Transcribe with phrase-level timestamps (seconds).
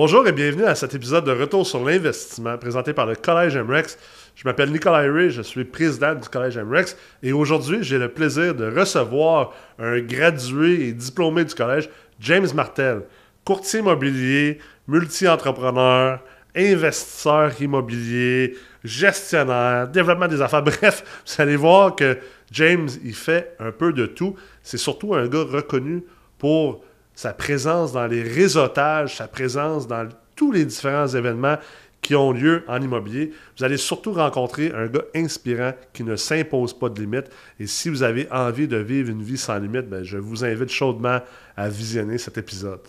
[0.00, 3.98] Bonjour et bienvenue à cet épisode de Retour sur l'investissement présenté par le Collège MREX.
[4.36, 8.54] Je m'appelle Nicolas Ray, je suis président du Collège MREX et aujourd'hui j'ai le plaisir
[8.54, 11.90] de recevoir un gradué et diplômé du collège,
[12.20, 13.06] James Martel,
[13.44, 16.20] courtier immobilier, multi-entrepreneur,
[16.54, 18.54] investisseur immobilier,
[18.84, 20.62] gestionnaire, développement des affaires.
[20.78, 22.18] Bref, vous allez voir que
[22.52, 24.36] James, il fait un peu de tout.
[24.62, 26.04] C'est surtout un gars reconnu
[26.38, 26.84] pour
[27.18, 31.56] sa présence dans les réseautages, sa présence dans tous les différents événements
[32.00, 33.32] qui ont lieu en immobilier.
[33.56, 37.28] Vous allez surtout rencontrer un gars inspirant qui ne s'impose pas de limites.
[37.58, 40.68] Et si vous avez envie de vivre une vie sans limites, ben, je vous invite
[40.68, 41.18] chaudement
[41.56, 42.82] à visionner cet épisode.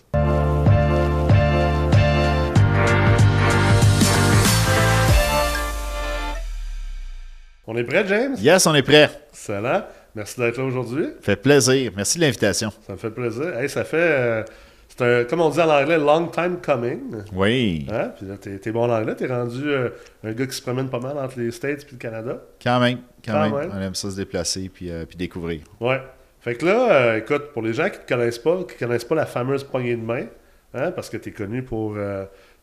[7.65, 8.35] On est prêt, James?
[8.37, 9.09] Yes, on est prêt.
[9.31, 9.85] Excellent.
[10.19, 11.05] Merci d'être là aujourd'hui.
[11.21, 11.93] Fait plaisir.
[11.95, 12.71] Merci de l'invitation.
[12.85, 13.57] Ça me fait plaisir.
[13.57, 13.95] Hey, ça fait.
[13.97, 14.43] euh,
[14.89, 16.99] c'est un, comme on dit en anglais, long time coming.
[17.31, 18.11] Oui, Hein?
[18.17, 19.15] Puis là, t'es, t'es bon en anglais.
[19.15, 19.89] T'es rendu euh,
[20.25, 22.41] un gars qui se promène pas mal entre les States et le Canada.
[22.61, 22.97] quand même.
[23.25, 23.69] Quand, Quand même.
[23.69, 23.71] même.
[23.73, 25.61] On aime ça se déplacer puis, euh, puis découvrir.
[25.79, 26.01] Ouais.
[26.41, 29.25] Fait que là, écoute, pour les gens qui te connaissent pas, qui connaissent pas la
[29.25, 30.25] fameuse poignée de main,
[30.73, 31.95] hein, parce que t'es connu pour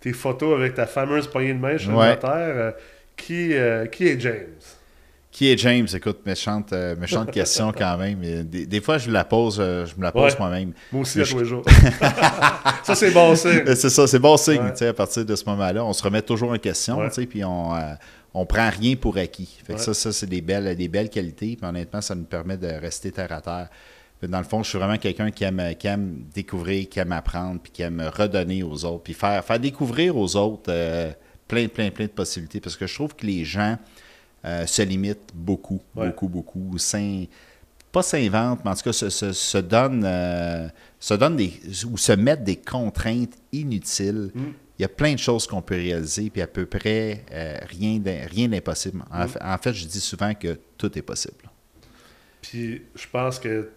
[0.01, 2.09] tes photos avec ta fameuse poignée de main le Ouais.
[2.11, 2.71] notaire, euh,
[3.17, 3.53] qui,
[3.93, 4.61] qui est James?
[5.37, 5.87] Qui est James?
[5.93, 8.21] Écoute, méchante, euh, méchante question quand même.
[8.47, 10.39] Des, des fois, je me la pose, euh, je me la pose Ouais.
[10.39, 10.73] moi-même.
[10.91, 11.63] Moi aussi, à je- tous les jours.
[12.83, 13.63] ça, c'est bon signe.
[13.75, 14.63] C'est ça, c'est bon signe.
[14.63, 14.87] Ouais.
[14.89, 17.27] À partir de ce moment-là, on se remet toujours en question, Ouais.
[17.27, 17.81] puis on, euh,
[18.33, 19.59] on prend rien pour acquis.
[19.67, 21.55] Fait que ça, ça c'est des belles, des belles qualités.
[21.61, 23.69] Puis honnêtement, ça nous permet de rester terre à terre.
[24.19, 27.13] Puis Dans le fond, je suis vraiment quelqu'un qui aime, qui aime découvrir, qui aime
[27.13, 31.13] apprendre, puis qui aime redonner aux autres, puis faire, faire découvrir aux autres euh,
[31.47, 32.59] plein, plein, plein de possibilités.
[32.59, 33.77] Parce que je trouve que les gens
[34.45, 36.07] euh, se limitent beaucoup, Ouais.
[36.07, 36.77] beaucoup, beaucoup.
[37.93, 40.69] Pas s'inventent, mais en tout cas se, se, se donnent, euh,
[41.01, 41.53] se donnent des,
[41.91, 44.31] ou se mettent des contraintes inutiles.
[44.35, 44.41] Mm.
[44.79, 47.99] Il y a plein de choses qu'on peut réaliser, puis à peu près euh, rien
[47.99, 49.03] d'im- rien d'impossible.
[49.11, 49.29] En, Mm.
[49.29, 51.49] fait- en fait, je dis souvent que tout est possible.
[52.43, 53.71] Puis je pense que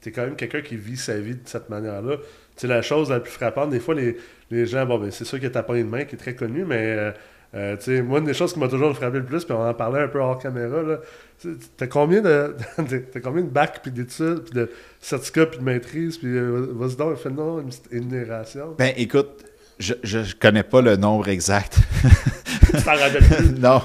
[0.00, 2.16] tu es quand même quelqu'un qui vit sa vie de cette manière-là.
[2.56, 3.68] C'est la chose la plus frappante.
[3.70, 4.16] Des fois, les,
[4.50, 6.18] les gens, bon, ben, c'est sûr qu'il y a ta poignée de main qui est
[6.18, 6.96] très connue, mais
[7.54, 9.66] euh, tu sais, moi, une des choses qui m'a toujours frappé le plus, puis on
[9.66, 10.98] en parlait un peu hors caméra, là,
[11.40, 12.54] tu as combien de,
[13.12, 14.70] t'as combien de bacs, puis d'études, puis de
[15.00, 18.74] certificats, puis de maîtrise, puis euh, vas-y donc, fais non énumération.
[18.78, 19.44] Ben, écoute,
[19.78, 21.78] je ne connais pas le nombre exact.
[22.70, 23.50] plus.
[23.58, 23.82] non,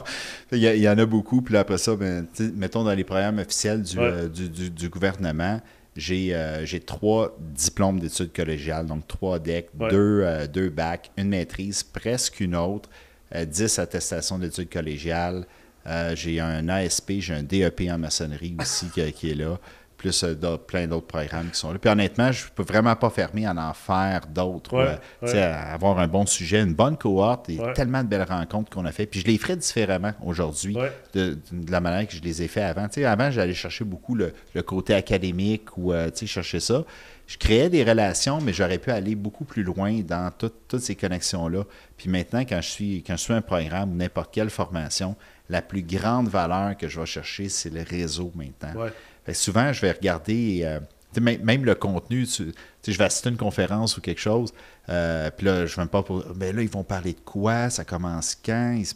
[0.52, 1.42] il y, en a beaucoup.
[1.42, 4.04] Puis là, après ça, ben, mettons dans les programmes officiels du, Ouais.
[4.06, 5.62] euh, du, du- du gouvernement,
[5.96, 9.90] j'ai euh, j'ai trois diplômes d'études collégiales, donc trois DEC, Ouais.
[9.90, 12.90] deux, euh, deux bacs, une maîtrise, presque une autre,
[13.36, 15.46] euh, dix attestations d'études collégiales.
[15.88, 19.58] Euh, j'ai un ASP, j'ai un DEP en maçonnerie aussi qui, qui est là,
[19.98, 21.80] plus euh, plein d'autres programmes qui sont là.
[21.80, 24.76] Puis honnêtement, je peux vraiment pas fermer à en faire d'autres.
[24.78, 25.42] Ouais, euh, ouais.
[25.42, 27.74] avoir un bon sujet, une bonne cohorte et Ouais.
[27.74, 29.08] tellement de belles rencontres qu'on a fait.
[29.08, 30.78] Puis je les ferai différemment aujourd'hui
[31.14, 32.88] de, de la manière que je les ai fait avant.
[33.06, 36.84] Avant, j'allais chercher beaucoup le, le côté académique ou euh, chercher ça.
[37.32, 40.96] Je créais des relations, mais j'aurais pu aller beaucoup plus loin dans tout- toutes ces
[40.96, 41.64] connexions-là.
[41.96, 45.16] Puis maintenant, quand je suis quand je suis un programme ou n'importe quelle formation,
[45.48, 48.82] la plus grande valeur que je vais chercher, c'est le réseau maintenant.
[48.82, 48.90] Ouais.
[49.26, 50.80] Fait que souvent, je vais regarder euh,
[51.22, 52.28] même, le contenu.
[52.28, 52.52] tu-
[52.86, 54.52] je vais assister à une conférence ou quelque chose.
[54.90, 56.26] euh, puis là, je ne vais pas pour.
[56.36, 57.70] Ben là, ils vont parler de quoi?
[57.70, 58.82] Ça commence quand?
[58.84, 58.94] Se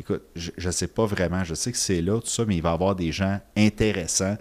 [0.00, 1.44] Écoute, je ne sais pas vraiment.
[1.44, 4.36] Je sais que c'est là, tout ça, mais il va y avoir des gens intéressants.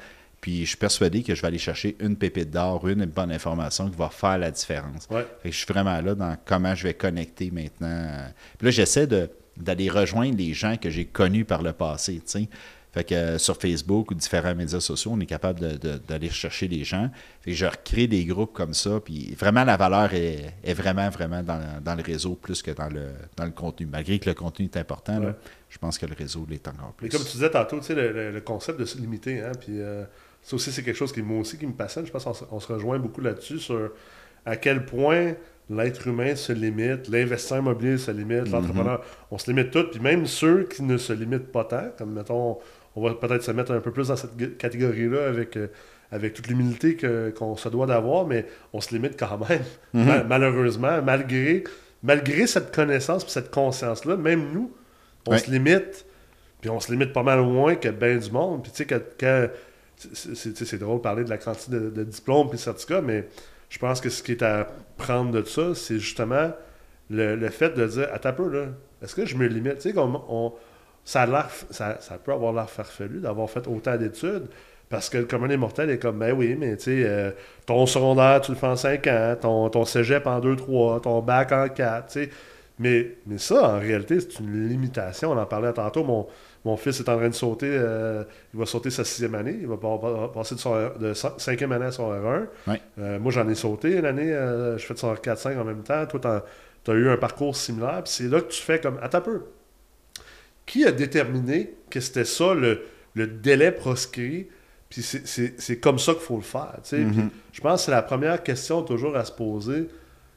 [0.48, 3.90] Puis je suis persuadé que je vais aller chercher une pépite d'or, une bonne information
[3.90, 5.06] qui va faire la différence.
[5.12, 5.28] Ouais.
[5.44, 8.08] Fait que je suis vraiment là dans comment je vais connecter maintenant.
[8.58, 12.22] Puis là, j'essaie de- d'aller rejoindre les gens que j'ai connus par le passé.
[12.94, 16.86] Fait que euh, sur Facebook ou différents médias sociaux, on est capable d'aller chercher les
[16.86, 17.10] gens.
[17.42, 19.02] Fait que je recrée des groupes comme ça.
[19.04, 22.88] Puis vraiment, la valeur est, est vraiment, vraiment dans, dans le réseau plus que dans
[22.88, 23.86] le, dans le contenu.
[23.86, 25.36] Malgré que le contenu est important, là,
[25.70, 27.18] je pense que le réseau l'est encore Mais plus.
[27.18, 30.06] comme tu disais tantôt, le, le- le concept de se limiter, hein, puis euh,
[30.50, 32.06] ça aussi, c'est quelque chose qui, moi aussi, qui me passionne.
[32.06, 33.92] Je pense qu'on se, rejoint beaucoup là-dessus sur
[34.46, 35.34] à quel point
[35.70, 40.26] l'être humain se limite, l'investisseur immobilier se limite, l'entrepreneur, on se limite tous, puis même
[40.26, 42.58] ceux qui ne se limitent pas tant, comme mettons,
[42.96, 45.68] on va peut-être se mettre un peu plus dans cette catégorie-là avec, euh,
[46.12, 46.96] avec toute l'humilité
[47.38, 49.62] qu'on se doit d'avoir, mais on se limite quand même,
[49.94, 51.66] Ma- malheureusement, malgré,
[52.02, 54.72] malgré cette connaissance et cette conscience-là, même nous,
[55.28, 55.40] on Ouais.
[55.40, 56.06] se limite,
[56.62, 58.64] puis on se limite pas mal moins que bien du monde.
[58.64, 59.48] Puis tu sais, quand, quand-
[60.14, 63.28] c'est- drôle de parler de la quantité de, diplômes et certificats, mais
[63.70, 64.68] je pense que ce qui est à
[64.98, 66.52] prendre de ça, c'est justement
[67.10, 68.66] le, le fait de dire, attends un peu, là,
[69.02, 69.78] est-ce que je me limite?
[69.80, 70.54] Tu sais, on-
[71.06, 74.48] ça, a ça, ça peut avoir l'air farfelu d'avoir fait autant d'études,
[74.90, 77.32] Parce que le commun des mortels est comme, ben oui, mais tu sais, euh,
[77.66, 81.52] ton secondaire, tu le fais en 5 ans, ton, ton cégep en 2-3, ton bac
[81.52, 82.30] en 4, tu sais.
[82.80, 85.32] Mais, mais ça, en réalité, c'est une limitation.
[85.32, 86.04] On en parlait tantôt.
[86.06, 86.28] Mon,
[86.68, 87.70] mon fils est en train de sauter.
[87.72, 88.24] euh,
[88.54, 89.58] il va sauter sa sixième année.
[89.62, 92.46] Il va pa- pa- passer de, son, de cinquième année à son R1.
[92.68, 92.82] Ouais.
[93.00, 94.32] Euh, moi, j'en ai sauté une année.
[94.34, 96.06] euh, je fais de son R4-5 en même temps.
[96.06, 96.44] Toi,
[96.84, 98.02] tu as eu un parcours similaire.
[98.04, 98.98] Puis c'est là que tu fais comme.
[99.02, 99.42] Attends un peu.
[100.66, 102.82] Qui a déterminé que c'était ça, le,
[103.16, 104.48] le délai proscrit?
[104.90, 106.76] Puis c'est- comme ça qu'il faut le faire.
[106.94, 107.30] Mhm.
[107.52, 109.88] je pense que c'est la première question toujours à se poser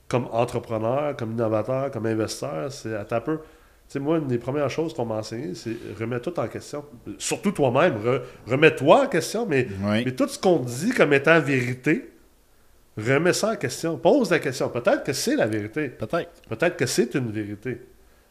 [0.08, 2.70] comme entrepreneur, comme innovateur, comme investisseur.
[2.72, 3.38] C'est attends un peu.
[3.90, 6.84] Tu sais, moi, une des premières choses qu'on m'a enseigné, c'est remets tout en question.
[7.18, 7.94] Surtout toi-même.
[7.96, 10.04] re- Remets-toi en question, mais, Oui.
[10.04, 12.08] mais tout ce qu'on dit comme étant vérité,
[12.96, 13.98] remets ça en question.
[13.98, 14.68] Pose la question.
[14.68, 15.88] Peut-être que c'est la vérité.
[15.88, 16.30] Peut-être.
[16.48, 17.80] Peut-être que c'est une vérité.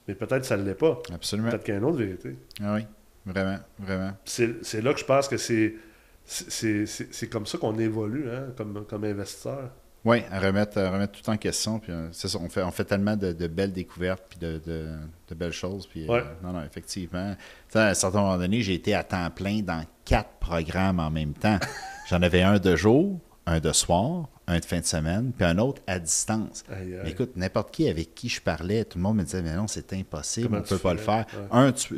[0.08, 0.98] Mais peut-être que ça ne l'est pas.
[1.14, 1.50] Absolument.
[1.50, 2.38] Peut-être qu'il y a une autre vérité.
[2.64, 2.86] Ah oui.
[3.26, 3.60] Vraiment.
[3.80, 4.12] Vraiment.
[4.24, 9.72] C'est là que je pense que c'est comme ça qu'on évolue hein, comme, comme investisseur.
[10.06, 11.80] Oui, à remettre, à remettre tout en question.
[11.80, 14.96] Puis, euh, ça, on fait, on fait tellement de, de belles découvertes puis de, de-
[15.28, 15.88] de belles choses.
[15.88, 17.36] Puis, euh, non, non, effectivement.
[17.74, 21.34] À un certain moment donné, j'ai été à temps plein dans quatre programmes en même
[21.34, 21.60] temps.
[22.10, 25.58] J'en avais un de jour, un de soir, un de fin de semaine, puis un
[25.58, 26.64] autre à distance.
[26.72, 27.00] Aïe, aïe.
[27.04, 29.68] Mais écoute, n'importe qui avec qui je parlais, tout le monde me disait, mais non,
[29.68, 31.26] c'est impossible, Comment on ne peut pas le faire.
[31.34, 31.48] Ouais.
[31.52, 31.94] Un, tu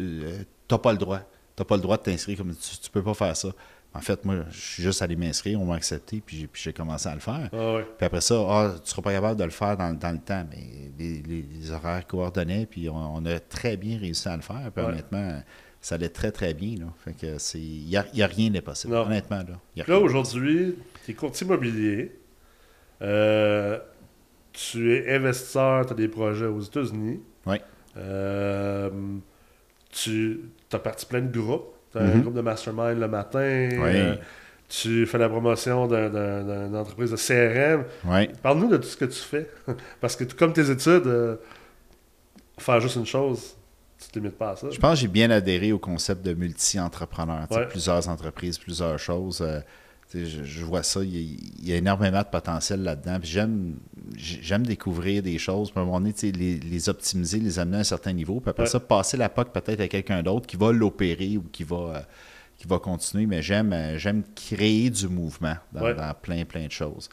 [0.70, 1.20] n'as pas le droit.
[1.56, 3.50] Tu n'as pas le droit de t'inscrire comme tu ne peux pas faire ça.
[3.94, 7.14] En fait, moi, je suis juste allé m'inscrire, on m'a accepté, puis j'ai, commencé à
[7.14, 7.50] le faire.
[7.52, 7.86] Ah ouais.
[7.98, 10.20] Puis après ça, ah, tu ne seras pas capable de le faire dans, dans le
[10.20, 10.46] temps.
[10.50, 10.64] Mais
[10.98, 14.72] les, les- les horaires coordonnaient, puis on, on a très bien réussi à le faire.
[14.74, 14.90] Puis Ouais.
[14.92, 15.44] honnêtement,
[15.82, 16.78] ça allait très, très bien.
[16.78, 16.86] Là.
[17.04, 17.60] Fait que c'est.
[17.60, 18.94] Il n'y a, rien d'impossible.
[18.96, 19.60] Honnêtement, là.
[19.76, 20.06] il y a Là, rien.
[20.06, 22.18] aujourd'hui, tu es courtier immobilier.
[23.02, 23.78] Euh,
[24.54, 27.20] tu es investisseur, tu as des projets aux États-Unis.
[27.46, 27.58] Oui.
[27.98, 28.90] Euh,
[29.92, 31.76] tu as parti plein de groupes.
[31.92, 32.22] Tu as un Mhm.
[32.22, 33.70] groupe de mastermind le matin.
[33.72, 33.80] Oui.
[33.96, 34.16] Euh,
[34.70, 37.84] tu fais la promotion d'un- d'un- d'une entreprise de CRM.
[38.06, 38.30] Oui.
[38.42, 39.50] Parle-nous de tout ce que tu fais.
[40.02, 41.36] Parce que comme tes études, euh,
[42.58, 43.56] faire juste une chose,
[44.00, 44.68] tu te limites pas à ça.
[44.72, 47.48] Je pense que j'ai bien adhéré au concept de multi-entrepreneur.
[47.52, 47.68] Ouais.
[47.68, 49.42] Plusieurs entreprises, plusieurs choses.
[49.42, 49.60] Euh,
[50.14, 53.18] je, je vois ça, il y, a, il y a énormément de potentiel là-dedans.
[53.24, 53.76] J'aime,
[54.16, 55.72] j'aime découvrir des choses.
[55.72, 58.40] Puis à un moment donné, les, les optimiser, les amener à un certain niveau.
[58.40, 58.70] Puis après Ouais.
[58.70, 62.00] ça, passer la POC peut-être à quelqu'un d'autre qui va l'opérer ou qui va, euh,
[62.58, 63.26] qui va continuer.
[63.26, 65.96] Mais j'aime, euh, j'aime créer du mouvement dans, Ouais.
[65.96, 67.10] dans plein, plein de choses.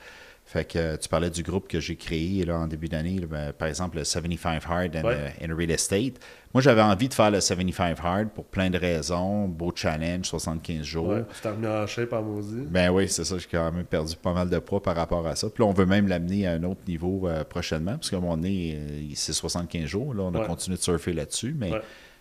[0.51, 3.53] Fait que euh, tu parlais du groupe que j'ai créé là, en début d'année, ben,
[3.53, 5.03] par exemple le 75 Hard Ouais.
[5.05, 6.15] euh, in Real Estate.
[6.55, 9.47] Moi, j'avais envie de faire le 75 Hard pour plein de raisons.
[9.47, 11.09] Beau challenge, 75 jours.
[11.09, 12.63] Ouais, tu t'es remis en shape en maudit.
[12.67, 13.37] Ben oui, c'est ça.
[13.37, 15.51] J'ai quand même perdu pas mal de poids par rapport à ça.
[15.51, 18.21] Puis là, on veut même l'amener à un autre niveau euh, prochainement, parce qu'à un
[18.21, 20.15] moment donné, euh, c'est 75 jours.
[20.15, 20.47] Là, on a Ouais.
[20.47, 21.73] continué de surfer là-dessus, mais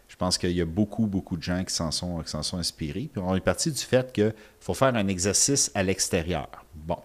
[0.10, 2.58] je pense qu'il y a beaucoup, beaucoup de gens qui s'en sont, qui s'en sont
[2.58, 3.10] inspirés.
[3.10, 6.50] Puis on est parti du fait qu'il faut faire un exercice à l'extérieur.
[6.76, 6.98] Bon.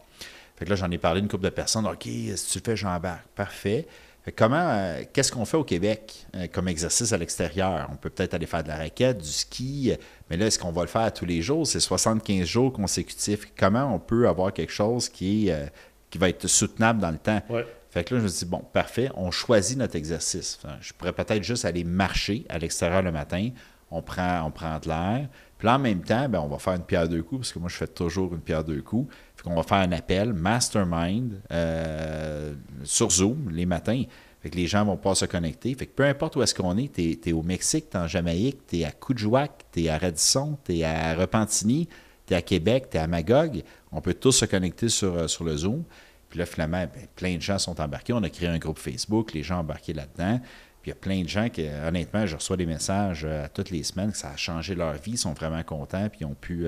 [0.63, 1.89] Fait que là, j'en ai parlé à une couple de personnes.
[1.89, 3.27] OK, si tu le fais, j'embarque.
[3.35, 3.85] Parfait.
[4.25, 7.89] Fait que comment, euh, qu'est-ce qu'on fait au Québec euh, comme exercice à l'extérieur?
[7.93, 9.97] On peut peut-être aller faire de la raquette, du ski, euh,
[10.31, 11.67] mais là, est-ce qu'on va le faire tous les jours?
[11.67, 13.53] C'est 75 jours consécutifs.
[13.59, 15.67] Comment on peut avoir quelque chose qui, est, euh,
[16.11, 17.43] qui va être soutenable dans le temps?
[17.51, 17.67] Ouais.
[17.91, 20.61] Fait que là, je me dis, bon, parfait, on choisit notre exercice.
[20.63, 23.49] Enfin, Je pourrais peut-être juste aller marcher à l'extérieur le matin.
[23.91, 25.29] On prend, on prend de l'air.
[25.59, 27.59] Puis là, en même temps, ben, on va faire une pierre deux coups, parce que
[27.59, 29.13] moi, je fais toujours une pierre deux coups.
[29.43, 32.55] Fait va faire un appel mastermind euh,
[32.85, 34.05] sur Zoom les matins.
[34.43, 35.75] Fait les gens vont pouvoir se connecter.
[35.75, 38.07] Fait que peu importe où est-ce qu'on est, tu es, au Mexique, tu es en
[38.07, 41.89] Jamaïque, tu es à Coudjouac, tu es à Radisson, tu es à Repentigny,
[42.27, 43.63] tu es à Québec, tu es à Magog.
[43.93, 45.85] On peut tous se connecter sur, euh, le Zoom.
[46.29, 48.13] Puis là, finalement, ben, plein de gens sont embarqués.
[48.13, 50.41] On a créé un groupe Facebook, les gens embarqués là-dedans.
[50.83, 53.71] Puis il y a plein de gens qui, honnêtement, je reçois des messages euh, toutes
[53.71, 56.35] les semaines que ça a changé leur vie, ils sont vraiment contents, puis ils ont
[56.35, 56.67] pu,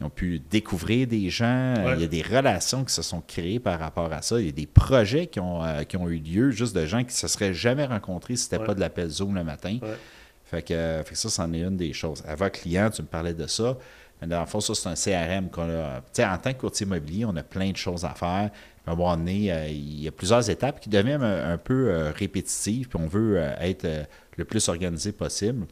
[0.00, 1.74] ils ont pu découvrir des gens.
[1.84, 1.94] Ouais.
[1.96, 4.40] Il y a des relations qui se sont créées par rapport à ça.
[4.40, 7.00] Il y a des projets qui ont, euh, qui ont eu lieu, juste de gens
[7.00, 8.66] qui ne se seraient jamais rencontrés si ce n'était Ouais.
[8.66, 9.78] pas de l'appel Zoom le matin.
[9.82, 9.96] Ouais.
[10.46, 12.22] Fait que, euh, fait que ça, c'en est une des choses.
[12.26, 13.76] Avant client, tu me parlais de ça.
[14.20, 15.98] Mais dans le fond, ça, c'est un CRM qu'on a.
[16.00, 18.50] Tu sais, en tant que courtier immobilier, on a plein de choses à faire.
[18.86, 21.88] À un moment donné, euh, il y a plusieurs étapes qui deviennent un, un peu
[21.90, 24.02] euh, répétitives, puis on veut euh, être euh,
[24.36, 25.66] le plus organisé possible.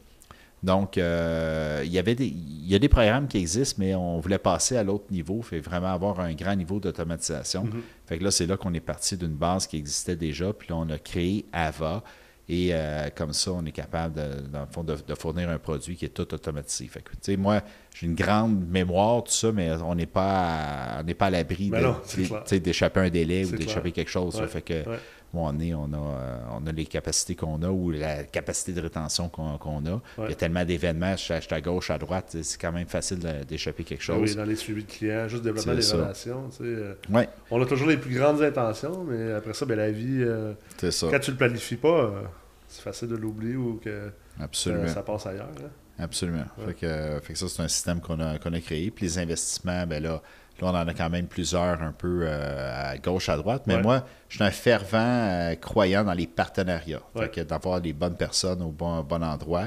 [0.61, 4.19] Donc, euh, il, y avait des, il y a des programmes qui existent, mais on
[4.19, 7.63] voulait passer à l'autre niveau, fait vraiment avoir un grand niveau d'automatisation.
[7.63, 7.81] Mhm.
[8.05, 10.75] Fait que là, c'est là qu'on est parti d'une base qui existait déjà, puis là,
[10.75, 12.03] on a créé AVA.
[12.51, 15.59] Et euh, comme ça, on est capable, de, dans le fond, de, de fournir un
[15.59, 16.87] produit qui est tout automatisé.
[16.87, 17.61] Fait que, tu sais, moi,
[17.93, 21.29] j'ai une grande mémoire, tout ça, mais on n'est pas à, on n'est pas à
[21.29, 21.93] l'abri Ben
[22.59, 24.41] d'échapper un délai ou d'échapper quelque chose.
[24.41, 24.97] Ouais, fait que, ouais.
[25.33, 28.81] On, est, on, a, euh, on a les capacités qu'on a ou la capacité de
[28.81, 30.01] rétention qu'on a.
[30.19, 33.83] Il y a tellement d'événements, je à gauche, à droite, c'est quand même facile d'échapper
[33.83, 34.35] quelque Ben oui, chose.
[34.37, 35.97] dans les suivis de clients, juste développement des ça.
[35.97, 36.49] relations.
[36.49, 39.75] tu sais, euh, Oui, on a toujours les plus grandes intentions, mais après ça, ben,
[39.75, 40.53] la vie, euh,
[40.89, 41.07] ça.
[41.11, 42.21] quand tu le planifies pas, euh,
[42.67, 44.09] c'est facile de l'oublier ou que
[44.39, 44.87] Absolument.
[44.87, 45.49] ça, passe ailleurs.
[45.63, 45.69] hein.
[46.01, 46.45] Absolument.
[46.57, 46.67] Ouais.
[46.67, 48.89] Fait, que, euh, fait que ça, c'est un système qu'on a, qu'on a créé.
[48.91, 50.21] Puis les investissements, ben là,
[50.61, 53.63] là, on en a quand même plusieurs un peu euh, à gauche, à droite.
[53.67, 53.81] Mais Ouais.
[53.81, 57.01] moi, je suis un fervent euh, croyant dans les partenariats.
[57.15, 57.23] Ouais.
[57.23, 59.65] Fait que d'avoir les bonnes personnes au bon, bon endroit.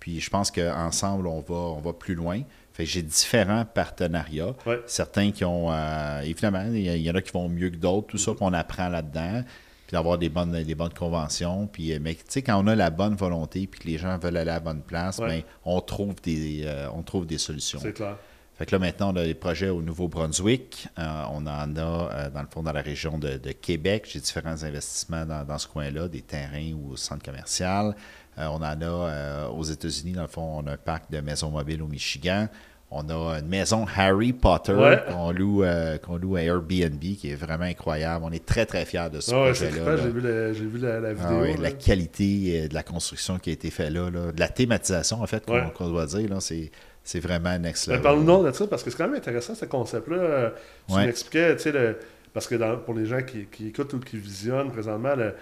[0.00, 2.40] Puis je pense qu'ensemble, on va, on va plus loin.
[2.72, 4.52] Fait que j'ai différents partenariats.
[4.86, 8.18] Certains qui ont, euh, évidemment, il y, en a qui vont mieux que d'autres, tout
[8.18, 8.36] ça, Mm-hmm.
[8.36, 9.42] qu'on apprend là-dedans.
[9.86, 11.66] Puis d'avoir des bonnes, des bonnes conventions.
[11.66, 14.16] Puis, euh, mais tu sais, quand on a la bonne volonté, puis que les gens
[14.18, 15.26] veulent aller à la bonne place, Ouais.
[15.28, 17.78] ben, on, trouve des, euh, on trouve des solutions.
[17.82, 18.16] C'est clair.
[18.56, 20.86] Fait que là, maintenant, on a des projets au Nouveau-Brunswick.
[20.98, 24.08] Euh, on en a, euh, dans le fond, dans la région de, de Québec.
[24.08, 27.94] J'ai différents investissements dans, dans ce coin-là, des terrains ou au centre commercial.
[28.36, 31.82] On en a aux États-Unis, dans le fond, on a un parc de maisons mobiles
[31.82, 32.48] au Michigan.
[32.96, 35.02] On a une maison Harry Potter Ouais.
[35.10, 38.24] qu'on loue, euh, qu'on loue à Airbnb, qui est vraiment incroyable.
[38.24, 39.96] On est très, très fiers de ce Ah c'est projet-là.
[39.96, 41.40] j'ai vu, la, vu la, la Ah vidéo.
[41.42, 41.62] oui, là.
[41.62, 45.20] la qualité euh, de la construction qui a été faite là, là, de la thématisation,
[45.22, 45.90] en fait, qu'on Ouais.
[45.90, 46.70] doit dire, là, c'est,
[47.02, 48.02] c'est vraiment next Ben, level.
[48.02, 50.52] Parle-nous de ça, parce que c'est quand même intéressant ce concept-là.
[50.88, 51.06] Tu Ouais.
[51.06, 51.96] m'expliquais, tu sais, le-
[52.32, 55.34] parce que dans- pour les gens qui, qui écoutent ou qui visionnent présentement, le-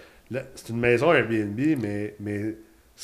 [0.55, 2.55] c'est une maison Airbnb, mais, mais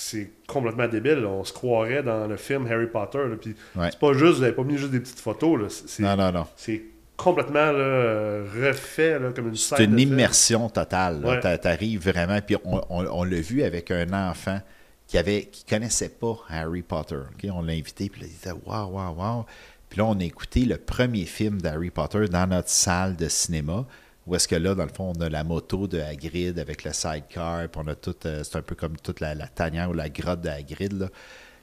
[0.00, 1.24] c'est complètement débile.
[1.26, 3.18] On se croirait dans le film Harry Potter.
[3.40, 3.88] puis Ouais.
[3.90, 5.60] c'est pas juste, vous n'avez pas mis juste des petites photos.
[5.60, 6.46] là, c'est- Non, non, non.
[6.56, 6.82] c'est
[7.16, 11.24] complètement là, refait là, comme une C'est une immersion totale.
[11.24, 11.40] Ouais.
[11.40, 14.60] T'a- T'arrives vraiment, puis on, on- on l'a vu avec un enfant
[15.08, 17.18] qui avait qui connaissait pas Harry Potter.
[17.52, 19.44] On l'a invité, puis là, il disait waouh, waouh, waouh.
[19.90, 23.84] Puis là, on a écouté le premier film d'Harry Potter dans notre salle de cinéma.
[24.28, 26.92] Où est-ce que là, dans le fond, on a la moto de Hagrid avec le
[26.92, 29.94] sidecar, puis on a tout, euh, c'est un peu comme toute la, la tanière ou
[29.94, 30.92] la grotte de Hagrid.
[30.92, 31.08] Là.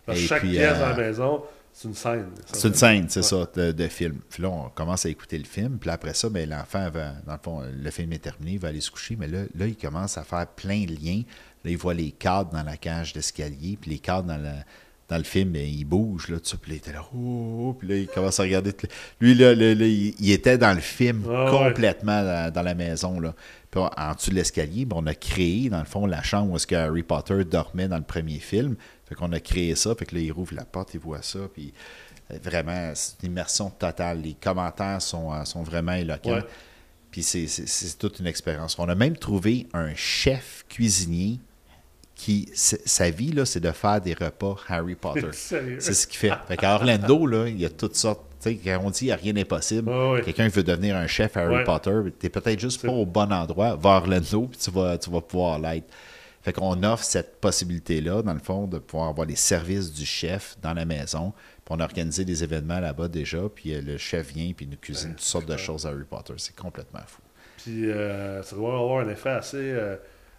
[0.08, 2.30] Et chaque puis, pièce euh, dans la maison, c'est une scène.
[2.52, 3.24] c'est une scène, c'est Ouais.
[3.24, 4.20] ça, de, de film.
[4.30, 5.78] Puis là, on commence à écouter le film.
[5.78, 8.60] Puis là, après ça, ben, l'enfant, va, dans le fond, le film est terminé, il
[8.60, 9.16] va aller se coucher.
[9.16, 11.22] Mais là, là, il commence à faire plein de liens.
[11.64, 13.78] Là, il voit les cadres dans la cage d'escalier.
[13.80, 14.54] Puis les cadres dans le,
[15.08, 16.30] dans le film, ils bougent.
[16.30, 16.58] Là, ça.
[16.58, 17.06] Puis là, il était là.
[17.16, 17.74] Oh, oh.
[17.78, 18.72] puis là, il commence à regarder.
[19.20, 21.52] Lui, là, là, là, il, il était dans le film Ah ouais.
[21.52, 23.20] complètement dans, dans la maison.
[23.20, 23.36] Là.
[23.70, 26.52] Puis en en dessous de l'escalier, ben, on a créé, dans le fond, la chambre
[26.52, 28.76] où est-ce que Harry Potter dormait dans le premier film.
[29.08, 29.94] Fait qu'on a créé ça.
[29.96, 31.40] Fait que là, il rouvre la porte, il voit ça.
[31.54, 31.74] Puis
[32.32, 34.22] euh, vraiment, c'est une immersion totale.
[34.22, 36.36] Les commentaires sont, euh, sont vraiment éloquents.
[36.38, 36.46] Ouais.
[37.12, 38.78] Puis c'est toute une expérience.
[38.80, 41.40] On a même trouvé un chef cuisinier
[42.16, 45.28] qui, sa vie, là, c'est de faire des repas Harry Potter.
[45.32, 46.32] C'est ce qu'il fait.
[46.48, 48.22] Fait qu'à Orlando, là, il y a toutes sortes.
[48.42, 50.22] Tu sais, quand on dit qu'il n'y a rien d'impossible, Ah ouais.
[50.22, 51.64] quelqu'un veut devenir un chef Harry Ouais.
[51.66, 53.76] Potter, tu peut-être juste pas au bon endroit.
[53.76, 55.88] Va à Orlando, puis tu vas, tu vas pouvoir l'être.
[56.42, 60.56] Fait qu'on offre cette possibilité-là, dans le fond, de pouvoir avoir les services du chef
[60.62, 61.34] dans la maison.
[61.66, 64.70] Puis on a organisé des événements là-bas déjà, puis euh, le chef vient, puis il
[64.70, 66.36] nous cuisine toutes sortes de choses Harry Potter.
[66.38, 67.22] C'est complètement fou.
[67.58, 69.96] Puis euh, ça doit avoir un effet assez, euh,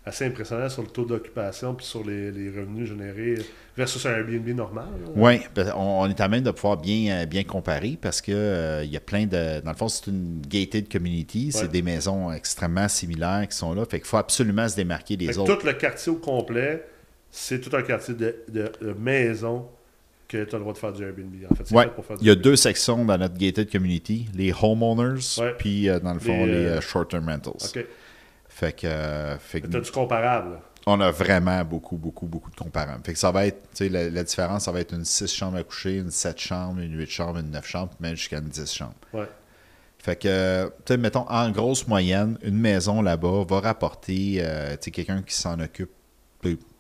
[0.07, 3.35] assez impressionnant sur le taux d'occupation puis sur les, les revenus générés
[3.77, 4.87] versus un Airbnb normal.
[5.17, 5.41] Oui,
[5.75, 8.91] on, on est à même de pouvoir bien, euh, bien comparer parce que euh, il
[8.93, 9.61] y a plein de.
[9.61, 11.69] Dans le fond, c'est une gated community, c'est Ouais.
[11.69, 13.85] des maisons extrêmement similaires qui sont là.
[13.85, 15.57] Fait qu'il faut absolument se démarquer des Fait autres.
[15.59, 16.87] tout le quartier au complet,
[17.33, 19.67] c'est tout un quartier de, de, de maisons
[20.29, 21.35] que tu as le droit de faire du Airbnb.
[21.51, 22.45] En fait, c'est Ouais, pour faire du il y a Airbnb.
[22.45, 25.21] deux sections dans notre gated community, les homeowners,
[25.59, 27.85] puis euh, dans le fond, Les, les, short-term rentals.
[28.57, 30.59] Fait que, euh, fait que as du comparable?
[30.87, 33.05] on a vraiment beaucoup, beaucoup, beaucoup de comparables.
[33.05, 35.31] Fait que ça va être, tu sais, la, la différence, ça va être une 6
[35.31, 38.49] chambres à coucher, une 7 chambres, une 8 chambres, une 9 chambres, même jusqu'à une
[38.49, 38.95] 10 chambres.
[39.13, 39.29] Ouais.
[39.99, 44.85] Fait que, tu sais, mettons, en grosse moyenne, une maison là-bas va rapporter, euh, tu
[44.85, 45.91] sais, quelqu'un qui s'en occupe,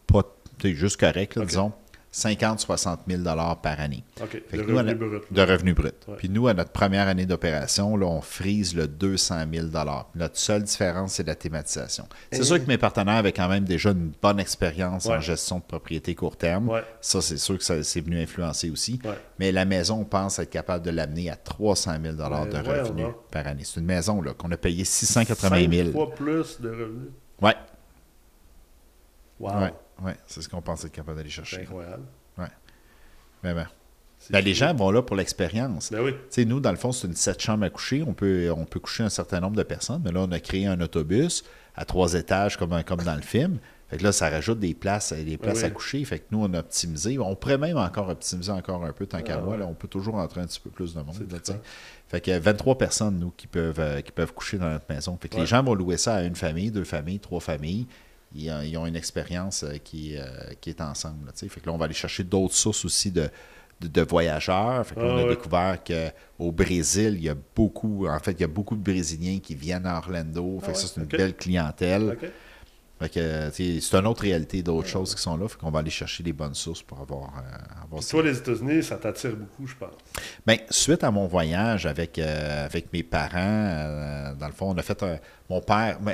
[0.07, 0.23] pas,
[0.59, 1.73] tu sais, juste correct, là, disons,
[2.17, 3.23] 50-60 000
[3.63, 4.43] par année OK.
[4.49, 5.23] Fait de nous, revenu brut.
[5.31, 5.91] de revenus bruts.
[6.09, 6.15] Ouais.
[6.17, 9.67] Puis nous, à notre première année d'opération, on frise le 200 000
[10.15, 12.09] Notre seule différence, c'est la thématisation.
[12.33, 15.65] C'est sûr que mes partenaires avaient quand même déjà une bonne expérience en gestion de
[15.65, 16.71] propriété court terme.
[16.71, 16.83] Ouais.
[17.03, 18.99] Ça, c'est sûr que ça c'est venu influencer aussi.
[19.39, 23.47] Mais la maison, on pense être capable de l'amener à 300 000 de revenus par
[23.47, 23.63] année.
[23.65, 27.11] C'est une maison qu'on a payé 680 Cinq 000 fois plus de revenus.
[27.43, 27.55] Ouais,
[29.39, 29.71] Wow.
[30.03, 30.17] Ouais.
[30.27, 31.63] C'est ce qu'on pense être capable d'aller C'est chercher.
[31.63, 32.05] incroyable.
[33.43, 33.67] Vraiment.
[34.19, 34.61] C'est Ben, les fou.
[34.61, 35.93] gens vont là pour l'expérience.
[35.93, 36.13] Ben oui.
[36.13, 38.03] Tu sais, nous, dans le fond, c'est une sept chambres à coucher.
[38.07, 40.01] On peut, on peut coucher un certain nombre de personnes.
[40.05, 41.45] Mais là, on a créé un autobus
[41.77, 43.59] à trois étages, comme, comme dans le film.
[43.89, 45.65] Fait que là, ça rajoute des places, des places oui.
[45.65, 46.05] à coucher.
[46.05, 47.19] Fait que nous, on a optimisé.
[47.19, 49.53] On pourrait même encore optimiser encore un peu tant qu'à Ah, moi.
[49.53, 49.59] ouais.
[49.59, 49.67] là.
[49.67, 51.15] on peut toujours entrer un petit peu plus de monde.
[51.15, 51.59] C'est là.
[52.09, 55.17] Fait que 23 personnes, nous, qui peuvent, euh, qui peuvent coucher dans notre maison.
[55.21, 55.43] Fait que Ouais.
[55.43, 57.87] les gens vont louer ça à une famille, deux familles, trois familles.
[58.37, 60.25] Ils, ont- ils ont une expérience euh, qui, euh,
[60.61, 61.27] qui est ensemble.
[61.27, 63.29] là, fait que là, on va aller chercher d'autres sources aussi de,
[63.81, 64.87] de, de voyageurs.
[64.87, 65.29] Fait que là, Ah, on a ouais.
[65.31, 69.39] découvert qu'au Brésil, il y a beaucoup, en fait, il y a beaucoup de Brésiliens
[69.41, 70.59] qui viennent à Orlando.
[70.61, 72.17] Fait Ah que ça, c'est une belle clientèle.
[72.99, 75.47] Fait que, tu sais, c'est une autre réalité d'autres choses qui sont là.
[75.49, 78.83] Fait qu'on va aller chercher les bonnes sources pour avoir, euh, avoir toi, les États-Unis,
[78.83, 79.93] ça t'attire beaucoup, je pense.
[80.47, 84.79] Ben, suite à mon voyage avec, euh, avec mes parents, euh, dans le fond, on
[84.79, 85.19] a fait un.
[85.51, 86.13] Mon père, euh,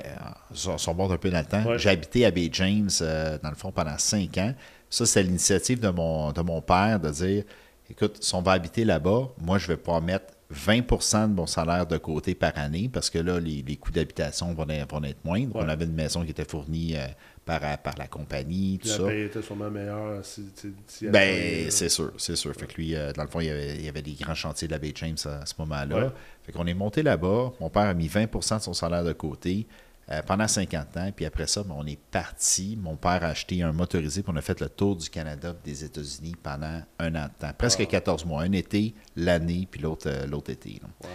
[0.52, 1.64] son, son bord un peu dans le temps.
[1.64, 1.78] Ouais.
[1.78, 4.52] J'ai habité à Bay James, euh, dans le fond, pendant cinq ans.
[4.90, 7.44] Ça, c'est l'initiative de mon, de mon père de dire
[7.88, 11.86] écoute, si on va habiter là-bas, moi, je vais pouvoir mettre 20% de mon salaire
[11.86, 15.24] de côté par année parce que là, les, les coûts d'habitation vont, être- vont être
[15.24, 15.56] moindres.
[15.56, 15.62] Ouais.
[15.64, 17.06] On avait une maison qui était fournie euh,
[17.44, 19.02] par, par la compagnie, tout ça.
[19.02, 20.44] la paye était sûrement meilleure si,
[20.86, 22.54] si, Ben, c'est sûr, c'est sûr.
[22.54, 24.34] Fait que lui, euh, dans le fond, il y, avait, il y avait des grands
[24.34, 25.96] chantiers de la Bay James à, à ce moment-là.
[26.06, 26.10] Ouais.
[26.44, 27.52] Fait qu'on est monté là-bas.
[27.60, 29.66] Mon père a mis 20% de son salaire de côté
[30.10, 31.10] euh, pendant 50 ans.
[31.14, 32.78] Puis après ça, ben, on est parti.
[32.80, 34.22] Mon père a acheté un motorisé.
[34.22, 37.52] Puis on a fait le tour du Canada des États-Unis pendant un an de temps.
[37.56, 37.86] Presque Wow.
[37.86, 38.42] 14 mois.
[38.42, 40.80] Un été, l'année, puis l'autre euh, l'autre été.
[40.82, 41.08] Wow.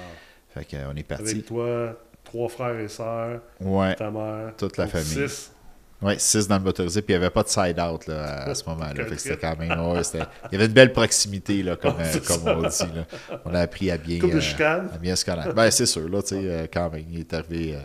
[0.49, 1.31] Fait qu'on est parti.
[1.31, 3.95] Avec toi, trois frères et sœurs, Ouais.
[3.95, 4.53] ta mère.
[4.57, 5.27] Toute la famille.
[5.29, 5.51] Six.
[5.99, 8.63] Ouais, 6 dans le motorisé, puis il n'y avait pas de side-out là, à, ce
[8.69, 9.03] moment-là.
[9.17, 9.71] C'était quand même.
[9.71, 12.95] ouais, il y avait une belle proximité, là, comme, euh, comme on dit.
[12.95, 13.39] Là.
[13.45, 14.19] On a appris à bien.
[14.19, 15.55] De à bien se connaître.
[15.55, 17.05] Ben, c'est sûr, là, tu sais, euh, quand même.
[17.09, 17.79] Il est arrivé.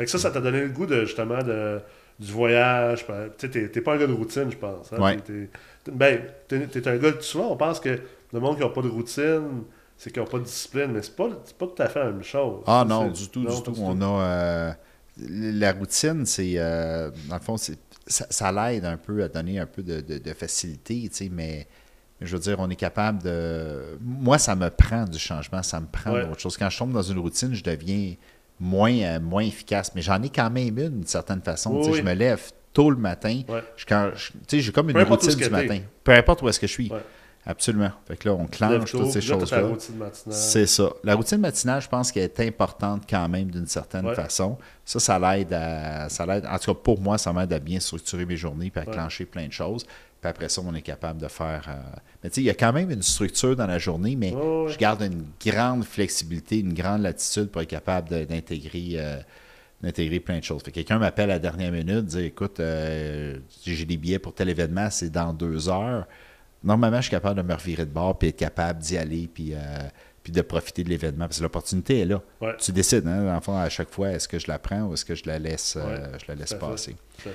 [0.00, 1.78] Fait que ça, ça t'a donné le goût de justement de,
[2.18, 3.04] du voyage.
[3.38, 4.90] Tu sais, t'es pas un gars de routine, je pense.
[4.94, 4.98] hein.
[4.98, 5.16] Ouais.
[5.18, 5.50] T'es-
[5.92, 7.12] ben, t'es un gars.
[7.20, 8.00] Souvent, on pense que
[8.32, 9.64] le monde qui n'a pas de routine,
[9.98, 12.22] c'est qu'ils n'ont pas de discipline, mais c'est pas, pas tout à fait la même
[12.22, 12.62] chose.
[12.66, 13.74] Ah non, du tout, non, du tout.
[13.78, 14.22] On a.
[14.24, 14.72] euh,
[15.28, 16.54] la routine, c'est.
[16.56, 17.72] euh, dans le fond, ça,
[18.06, 21.66] ça l'aide un peu à donner un peu de, de- de facilité, tu sais, mais.
[22.20, 23.98] mais Je veux dire, on est capable de.
[24.00, 26.24] Moi, ça me prend du changement, ça me prend Ouais.
[26.26, 26.56] d'autres choses.
[26.56, 28.14] Quand je tombe dans une routine, je deviens
[28.60, 29.92] moins, euh, moins efficace.
[29.94, 31.70] Mais j'en ai quand même une, d'une certaine façon.
[31.74, 31.98] Oui, oui.
[31.98, 33.40] Je me lève tôt le matin.
[33.48, 33.64] Ouais.
[33.76, 35.80] Je, j'ai comme une routine du matin.
[36.04, 36.90] Peu importe où est-ce que je suis.
[36.90, 37.00] Ouais.
[37.46, 37.90] Absolument.
[38.06, 39.62] Fait que là, on clenche toutes ces choses-là.
[40.30, 40.90] C'est ça.
[41.02, 44.14] La routine matinale, je pense qu'elle est importante quand même d'une certaine Ouais.
[44.14, 44.58] façon.
[44.84, 46.10] Ça, ça l'aide à.
[46.10, 48.80] Ça l'aide, en tout cas, pour moi, ça m'aide à bien structurer mes journées puis
[48.82, 49.86] à clencher plein de choses.
[50.20, 51.64] Puis après ça, on est capable de faire.
[51.68, 54.30] euh, Mais tu sais, il y a quand même une structure dans la journée, mais
[54.32, 58.90] je garde une grande flexibilité, une grande latitude pour être capable d'intégrer.
[58.96, 59.16] euh,
[59.82, 60.62] d'intégrer plein de choses.
[60.62, 64.34] Fait que quelqu'un m'appelle à la dernière minute, dit écoute, euh, j'ai des billets pour
[64.34, 66.06] tel événement, c'est dans deux heures.
[66.62, 69.54] Normalement, je suis capable de me revirer de bord puis être capable d'y aller puis,
[70.22, 72.20] puis de profiter de l'événement parce que l'opportunité est là.
[72.42, 72.54] Ouais.
[72.58, 74.92] Tu décides, hein, dans le fond, à chaque fois, est-ce que je la prends ou
[74.92, 76.66] est-ce que je la laisse, euh, je la laisse tout à fait.
[76.72, 76.96] passer?
[77.16, 77.30] Fait.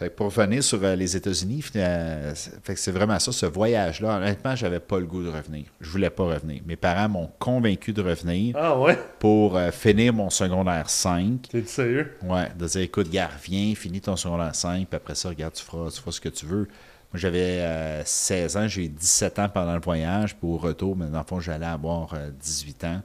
[0.00, 4.16] Fait que pour revenir sur euh, les États-Unis, euh, c'est- vraiment ça, ce voyage-là.
[4.16, 5.64] Honnêtement, j'avais pas le goût de revenir.
[5.78, 6.62] Je voulais pas revenir.
[6.66, 8.98] Mes parents m'ont convaincu de revenir Ah ouais?
[9.18, 11.48] pour euh, finir mon secondaire 5.
[11.50, 12.16] T'es sérieux?
[12.22, 15.62] Ouais, de dire, écoute, gars, viens, finis ton secondaire 5, puis après ça, regarde, tu
[15.62, 16.66] feras, tu feras ce que tu veux.
[17.12, 20.96] Moi, j'avais euh, 16 ans, j'ai eu 17 ans pendant le voyage, puis au retour,
[20.96, 23.02] mais dans le fond, j'allais avoir euh, 18 ans.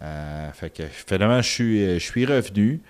[0.00, 2.80] Euh, fait que, finalement, je suis, euh, je suis revenu.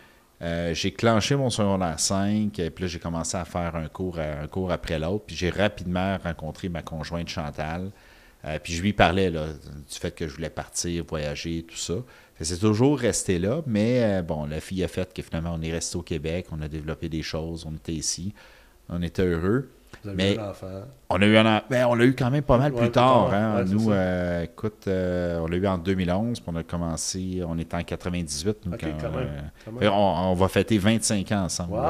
[0.42, 4.18] Euh, j'ai clenché mon secondaire 5, et puis là, j'ai commencé à faire un cours,
[4.18, 7.90] à- un cours après l'autre, puis j'ai rapidement rencontré ma conjointe Chantal.
[8.44, 9.38] Euh, puis je lui parlais du
[9.88, 11.94] fait que je voulais partir, voyager, tout ça.
[12.40, 15.70] C'est toujours resté là, mais euh, bon, la fille a fait que finalement, on est
[15.70, 18.34] resté au Québec, on a développé des choses, on était ici,
[18.88, 19.70] on était heureux.
[20.02, 20.66] Vous avez Mais- un enfant.
[21.10, 22.86] On a eu un an- ben, on l'a eu quand même pas mal Ouais, plus
[22.86, 23.28] plus tard.
[23.30, 23.56] tard, hein.
[23.58, 27.56] ouais, nous, euh, écoute, euh, on l'a eu en 2011, puis on a commencé, on
[27.58, 28.58] était en 98.
[28.66, 29.92] Nous, quand, quand même, euh, quand fait même.
[29.92, 31.72] on, on va fêter 25 ans ensemble.
[31.74, 31.80] Wow!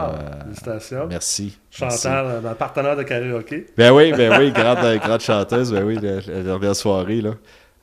[0.45, 1.07] Félicitations.
[1.09, 1.59] merci.
[1.81, 1.97] merci.
[2.03, 3.67] Chantal, euh, ma partenaire de karaoké.
[3.77, 7.31] Ben oui, ben oui, grande, grande chanteuse, ben oui, la, la dernière soirée, là.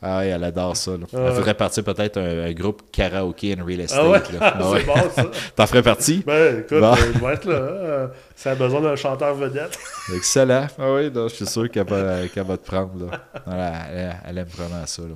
[0.02, 0.92] Ah oui, elle adore ça.
[0.92, 0.98] Là.
[1.02, 1.32] Ah Elle ouais.
[1.34, 4.00] faudrait partir peut-être un, un groupe karaoké and real estate.
[4.02, 4.20] Ah ouais?
[4.40, 4.54] là.
[4.60, 4.80] Ah ouais.
[4.80, 5.26] c'est bon ça.
[5.56, 6.24] T'en ferais partie?
[6.26, 6.94] Ben écoute, Bon.
[6.94, 7.54] euh, je vais être là.
[7.56, 9.78] euh, si elle a besoin d'un chanteur vedette.
[10.16, 10.68] Excellent.
[10.80, 12.92] Ah oui, non, je suis sûr qu'elle va, qu'elle va te prendre.
[13.12, 13.20] Là.
[13.46, 15.02] Voilà, elle, elle aime vraiment ça.
[15.02, 15.16] Là.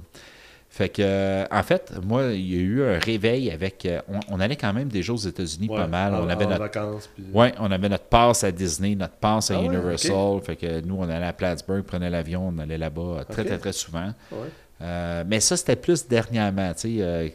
[0.69, 3.86] Fait que, euh, en fait, moi, il y a eu un réveil avec.
[3.86, 6.15] euh, on, on allait quand même déjà aux États-Unis pas mal.
[6.15, 7.10] en- On avait en notre vacances.
[7.13, 7.24] Puis...
[7.32, 10.41] Ouais, on avait notre passe à Disney, notre passe à Ah ouais, Universal.
[10.43, 13.72] Fait que nous, on allait à Plattsburgh, prenait l'avion, on allait là-bas très, très, très
[13.72, 14.12] souvent.
[14.32, 14.48] Ouais.
[14.84, 17.30] Euh, mais ça, c'était plus dernièrement, tu sais, euh,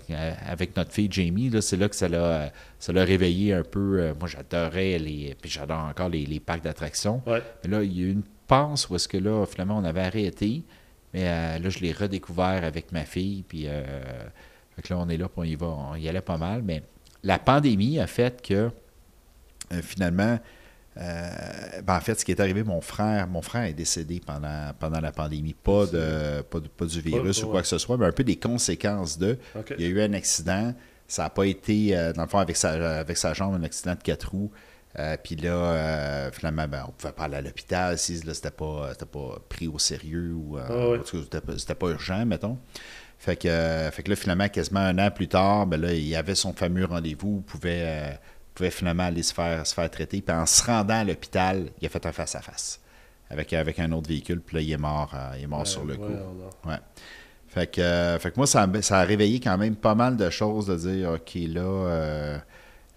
[0.47, 4.01] avec notre fille Jamie, là, c'est là que ça l'a, ça l'a réveillé un peu.
[4.01, 7.23] euh, moi, j'adorais les, puis j'adore encore les, les parcs d'attractions.
[7.27, 7.43] Ouais.
[7.65, 10.03] Mais là, il y a eu une passe où est-ce que là, finalement, on avait
[10.03, 10.63] arrêté.
[11.15, 11.25] Mais
[11.59, 13.43] là, je l'ai redécouvert avec ma fille.
[13.49, 15.67] Puis fait que là, on est là, puis on y va.
[15.67, 16.61] On y allait pas mal.
[16.63, 16.83] Mais
[17.23, 18.71] la pandémie a fait que
[19.83, 20.39] finalement,
[20.99, 24.73] euh, ben, en fait, ce qui est arrivé, mon frère, mon frère est décédé pendant,
[24.79, 25.55] pendant la pandémie.
[25.55, 28.25] Pas, de, pas, pas du virus Pas- ou quoi que ce soit, mais un peu
[28.25, 29.39] des conséquences de.
[29.79, 30.75] Il y a eu un accident.
[31.07, 33.95] Ça n'a pas été, euh, dans le fond, avec sa, avec sa jambe, un accident
[33.95, 34.51] de quatre roues.
[34.99, 38.93] Euh, puis là, finalement, ben, on pouvait pas aller à l'hôpital si là, c'était pas,
[39.11, 41.01] pas pris au sérieux ou Ah ouais.
[41.57, 42.59] c'était, pas- urgent, mettons.
[43.19, 43.49] Fait que,
[43.93, 46.85] fait que là, finalement, quasiment un an plus tard, ben là, il avait son fameux
[46.85, 48.19] rendez-vous, pouvait,
[48.59, 50.21] pouvait finalement aller se faire, se faire traiter.
[50.21, 52.81] Puis en se rendant à l'hôpital, il a fait un face-à-face
[53.31, 54.41] avec, avec un autre véhicule.
[54.41, 56.13] Puis là, il est mort, euh, il est mort sur le coup.
[56.69, 56.77] Ouais.
[57.49, 60.17] Fait que, euh, fait que moi, ça, a- ça a réveillé quand même pas mal
[60.17, 62.39] de choses de dire, OK, là, euh,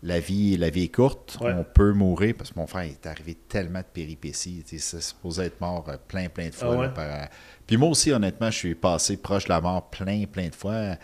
[0.03, 3.35] la, vie, la vie est courte, on peut mourir, parce que mon frère est arrivé
[3.47, 4.63] tellement de péripéties.
[4.65, 6.69] sais, C'est supposé être mort euh, plein, plein de fois.
[6.71, 6.93] Ah là, ouais?
[6.93, 7.27] par-
[7.65, 10.95] Puis moi aussi, honnêtement, je suis passé proche de la mort plein, plein de fois.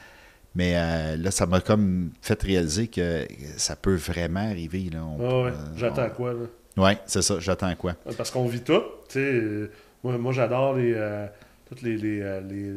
[0.58, 3.26] Mais euh, là, ça m'a comme fait réaliser que
[3.58, 4.90] ça peut vraiment arriver.
[4.92, 5.04] Là.
[5.06, 5.52] On- Ah ouais.
[5.52, 6.40] euh, J'attends quoi, là?
[6.84, 7.94] Ouais, c'est ça, j'attends quoi?
[8.18, 8.82] Parce qu'on vit tout.
[9.08, 9.70] Tu sais, euh,
[10.04, 11.28] moi, moi j'adore les, euh,
[11.70, 12.72] toutes les, les, les,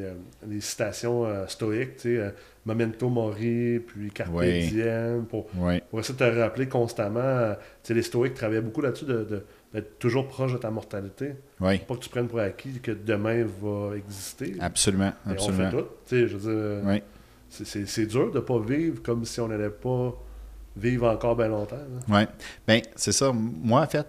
[0.47, 1.97] les citations euh, stoïques.
[1.97, 2.35] Tu sais,
[2.66, 4.69] Memento Mori, puis Carpe Oui.
[4.69, 7.55] Diem, pour, Ouais, pour essayer de te rappeler constamment.
[7.83, 11.33] tu sais, les stoïques travaillaient beaucoup là-dessus de, de- d'être toujours proche de ta mortalité.
[11.61, 14.55] ouais, Pas que tu prennes pour acquis que demain va exister.
[14.61, 15.71] absolument, Et on fait absolument.
[15.71, 15.87] tout.
[16.11, 17.03] Je veux dire, Ouais.
[17.51, 20.15] C'est- dur de pas vivre comme si on n'allait pas
[20.77, 21.77] vivre encore bien longtemps.
[22.09, 22.23] Oui.
[22.67, 23.33] Bien, c'est ça.
[23.33, 24.07] Moi, en fait,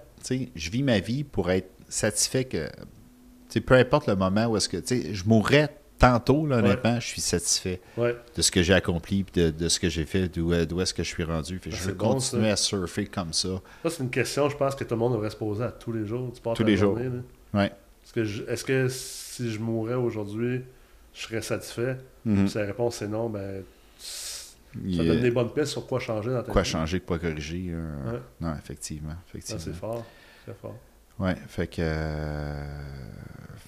[0.56, 2.70] je vis ma vie pour être satisfait que,
[3.66, 4.78] peu importe le moment où est-ce que,
[5.14, 6.64] je mourrais tantôt, là, Ouais.
[6.64, 8.16] honnêtement, je suis satisfait Ouais.
[8.36, 10.94] de ce que j'ai accompli, de, de ce que j'ai fait, d'où euh, d'où est-ce
[10.94, 11.60] que je suis rendu.
[11.60, 12.54] Fait Ah, je veux bon, continuer ça.
[12.54, 13.50] à surfer comme ça.
[13.84, 15.92] Ça, c'est une question, je pense, que tout le monde devrait se poser à tous
[15.92, 16.32] les jours.
[16.34, 16.98] Tu Tous les jours.
[16.98, 17.10] journée,
[17.54, 17.60] là.
[17.60, 17.72] Ouais.
[18.04, 20.62] Est-ce que, je- est-ce que si je mourais aujourd'hui,
[21.14, 21.98] je serais satisfait?
[22.26, 22.48] Mhm.
[22.48, 23.64] Si la réponse est non, ben,
[24.00, 26.70] ça donne des bonnes pistes sur quoi changer dans ta quoi vie.
[26.70, 27.68] changer, quoi corriger.
[27.70, 28.20] euh, Ouais.
[28.40, 29.14] Non, effectivement.
[29.16, 29.62] Ah, effectivement.
[29.62, 30.06] c'est fort.
[30.46, 30.78] C'est fort.
[31.22, 32.54] Ouais, fait que, euh,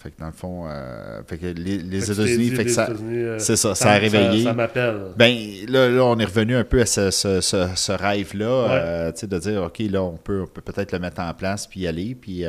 [0.02, 3.38] fait que dans le fond, euh, fait que les, les États-Unis, fait que ça, euh,
[3.40, 4.44] c'est ça, ça a réveillé.
[4.44, 4.98] Ça, m'appelle.
[5.16, 5.38] Ben,
[5.70, 9.28] là, là, on est revenu un peu à ce, ce- ce- ce rêve-là, tu sais,
[9.28, 11.88] de dire, OK, là, on peut, on peut peut-être le mettre en place, puis y
[11.88, 12.44] aller, puis,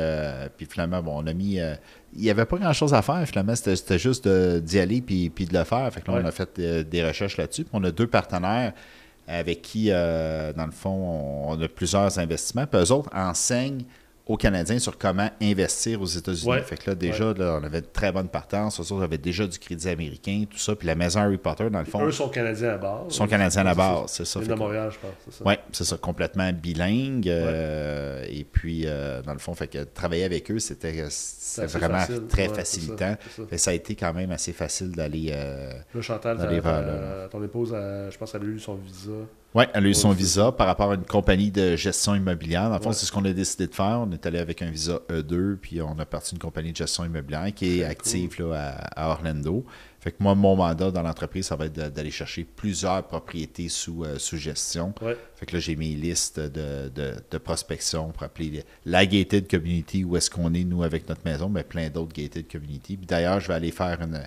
[0.57, 1.59] puis finalement, bon, on a mis...
[2.15, 5.57] il n'y avait pas grand-chose à faire, finalement, c'était juste d'y aller, puis, puis de
[5.57, 5.89] le faire.
[5.93, 6.23] Fait que là, Ouais.
[6.25, 8.73] on a fait des recherches là-dessus, puis on a deux partenaires
[9.27, 10.89] avec qui, euh, dans le fond,
[11.47, 13.83] on, on a plusieurs investissements, puis eux autres enseignent
[14.27, 16.49] aux Canadiens sur comment investir aux États-Unis.
[16.49, 16.61] Ouais.
[16.63, 18.79] Fait que là, déjà, là, on avait de très bonne partance.
[18.79, 20.75] Eux autres avaient déjà du crédit américain, tout ça.
[20.75, 23.09] Puis la maison Harry Potter, dans le fond, Eux sont Canadiens à base.
[23.09, 24.39] sont Canadiens à la base, c'est ça.
[24.41, 25.11] Ils de Montréal, je pense.
[25.25, 25.43] c'est ça.
[25.45, 27.29] oui, c'est ça, complètement bilingue.
[27.29, 31.99] euh, et puis, euh, dans le fond, fait que travailler avec eux, c'était assez vraiment
[31.99, 32.27] facile.
[32.27, 33.15] très facilitant.
[33.49, 33.71] ça, ça.
[33.71, 35.29] A été quand même assez facile d'aller.
[35.33, 39.11] euh, Là, Chantal, vers ton épouse, je pense qu'elle a eu son visa.
[39.55, 42.67] Oui, elle a eu son visa par rapport à une compagnie de gestion immobilière.
[42.69, 42.93] Dans le fond, Ouais.
[42.95, 44.01] c'est ce qu'on a décidé de faire.
[44.05, 47.05] On est allé avec un visa E2, puis on a parti une compagnie de gestion
[47.05, 49.65] immobilière qui est Très active là, à, à Orlando.
[50.01, 54.03] Fait que moi, mon mandat dans l'entreprise, ça va être d'aller chercher plusieurs propriétés sous,
[54.03, 54.93] euh, sous gestion.
[55.01, 55.17] Ouais.
[55.37, 60.03] Fait que là, j'ai mes listes de, de, de prospection pour appeler la gated community,
[60.03, 62.97] où est-ce qu'on est, nous, avec notre maison, mais plein d'autres gated community.
[62.97, 64.21] Puis D'ailleurs, je vais aller faire une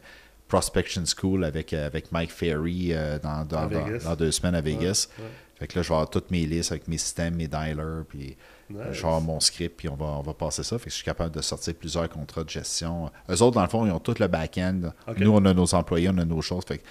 [0.49, 5.09] prospection school avec, euh, avec Mike Ferry euh, dans, dans, dans- deux semaines à Vegas.
[5.19, 5.31] Ouais, ouais.
[5.59, 8.37] Fait que là, je vais avoir toutes mes listes avec mes systèmes, mes dialers, puis
[8.71, 8.79] Nice.
[8.93, 10.79] je vais avoir mon script, puis on va, on va passer ça.
[10.79, 13.11] Fait que je suis capable de sortir plusieurs contrats de gestion.
[13.29, 14.93] Eux autres, dans le fond, ils ont tout le back-end.
[15.17, 16.65] Nous, on a nos employés, on a nos choses.
[16.65, 16.85] Fait que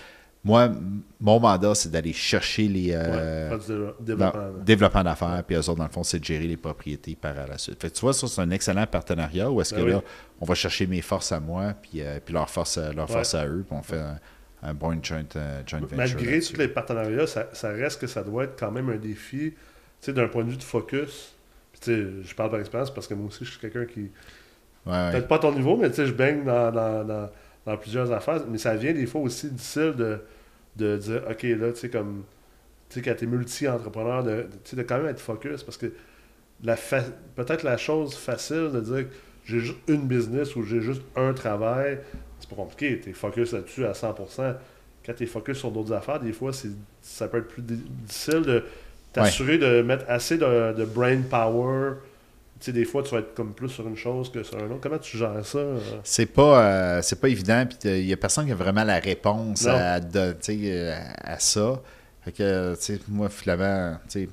[0.43, 0.71] moi,
[1.19, 3.65] mon mandat, c'est d'aller chercher les euh, Ouais, faire du
[4.05, 4.41] dé- dans- développement.
[4.41, 4.49] là.
[4.65, 7.57] développement d'affaires, puis eux autres, dans le fond, c'est de gérer les propriétés par la
[7.57, 7.81] suite.
[7.81, 9.91] Fait que tu vois, ça, c'est un excellent partenariat où est-ce Ben que oui.
[9.93, 10.01] là,
[10.39, 13.47] on va chercher mes forces à moi, puis, euh, puis leurs forces, à- Ouais.
[13.47, 14.17] eux, puis on fait un,
[14.63, 15.97] un bon joint, euh, joint venture.
[15.97, 19.51] Malgré tous les partenariats, ça, ça reste que ça doit être quand même un défi,
[19.51, 19.55] tu
[19.99, 21.33] sais, d'un point de vue de focus.
[21.73, 24.09] Puis, tu sais, je parle par expérience parce que moi aussi, je suis quelqu'un qui,
[24.85, 25.11] ouais.
[25.11, 27.29] peut-être pas à ton niveau, mais tu sais, je baigne dans, dans, dans,
[27.67, 28.41] dans plusieurs affaires.
[28.49, 30.19] Mais ça vient des fois aussi difficile de,
[30.77, 32.23] de dire, OK, là, tu sais, comme,
[32.89, 35.91] tu sais, quand t'es multi-entrepreneur, de, de- quand même être focus parce que
[36.63, 37.03] la fa-
[37.35, 39.13] peut-être la chose facile de dire que
[39.45, 41.99] j'ai juste une business ou j'ai juste un travail,
[42.39, 44.55] c'est pas compliqué, t'es focus là-dessus à 100%.
[45.05, 46.69] Quand t'es focus sur d'autres affaires, des fois, c'est,
[47.01, 47.75] ça peut être plus di-
[48.05, 48.63] difficile de
[49.13, 51.93] t'assurer de mettre assez de, de brain power.
[52.59, 54.81] Sais, des fois, tu vas être comme plus sur une chose que sur une autre.
[54.81, 55.57] Comment tu gères ça?
[55.59, 55.79] euh?
[56.03, 58.99] C'est pas, euh, c'est pas évident, puis il n'y a personne qui a vraiment la
[58.99, 59.73] réponse Non.
[59.73, 61.81] à, de- euh, à ça.
[62.25, 64.29] Fait que, tu sais, moi, finalement, tu sais,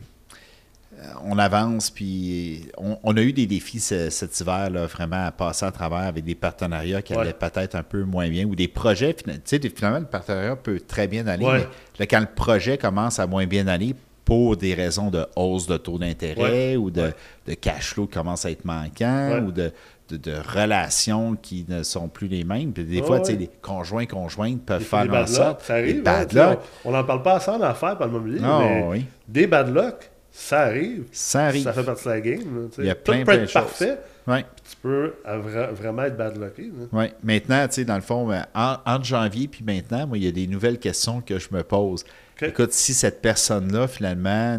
[0.99, 5.27] euh, on avance, puis on, on a eu des défis ce- cet hiver, là, vraiment,
[5.27, 7.21] à passer à travers avec des partenariats qui Ouais.
[7.21, 10.81] allaient peut-être un peu moins bien, ou des projets, tu sais, finalement, le partenariat peut
[10.81, 11.59] très bien aller, Ouais.
[11.59, 11.67] mais
[12.01, 15.77] là, quand le projet commence à moins bien aller, pour des raisons de hausse de
[15.77, 17.13] taux d'intérêt ou de,
[17.47, 19.71] de, cash flow qui commence à être manquant ou de,
[20.11, 22.73] de, relations qui ne sont plus les mêmes.
[22.73, 25.63] Puis des fois, les conjoints conjointes peuvent faire en sorte.
[25.63, 26.03] Ça arrive.
[26.03, 26.59] Bad luck.
[26.85, 28.41] On n'en parle pas assez en affaires par le mobilier.
[28.41, 31.05] Non, mais Des bad luck, ça arrive.
[31.13, 31.65] Ça arrive.
[31.65, 32.69] Ça fait partie de la game.
[32.79, 33.99] Il y a plein, Tout peut être parfait.
[34.27, 35.15] Tu peux
[35.73, 36.71] vraiment être bad lucké.
[36.93, 37.05] Oui.
[37.23, 40.33] Maintenant, tu sais, dans le fond, ben, entre janvier puis maintenant, moi, il y a
[40.33, 42.05] des nouvelles questions que je me pose.
[42.49, 44.59] Écoute, si cette personne-là, finalement,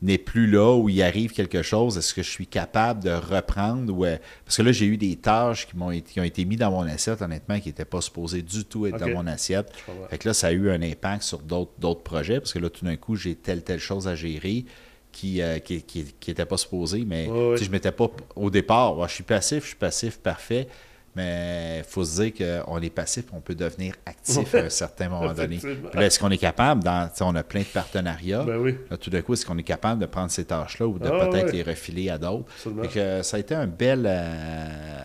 [0.00, 3.92] n'est plus là ou il arrive quelque chose, est-ce que je suis capable de reprendre
[3.92, 6.58] ou euh, parce que là j'ai eu des tâches qui m'ont qui ont été mises
[6.58, 9.72] dans mon assiette honnêtement qui n'étaient pas supposées du tout être dans mon assiette.
[10.08, 12.84] Fait que là ça a eu un impact sur d'autres projets parce que là tout
[12.84, 14.66] d'un coup j'ai telle telle chose à gérer
[15.10, 19.64] qui n'était qui, pas supposé mais si je m'étais pas au départ, je suis passif,
[19.64, 20.68] je suis passif parfait.
[21.18, 25.08] Mais il faut se dire qu'on est passif, on peut devenir actif à un certain
[25.08, 25.58] moment donné.
[25.98, 29.44] est-ce qu'on est capable, dans, on a plein de partenariats, ben tout d'un coup, est-ce
[29.44, 32.46] qu'on est capable de prendre ces tâches-là ou de ah peut-être les refiler à d'autres?
[33.22, 35.00] ça a été un bel, euh,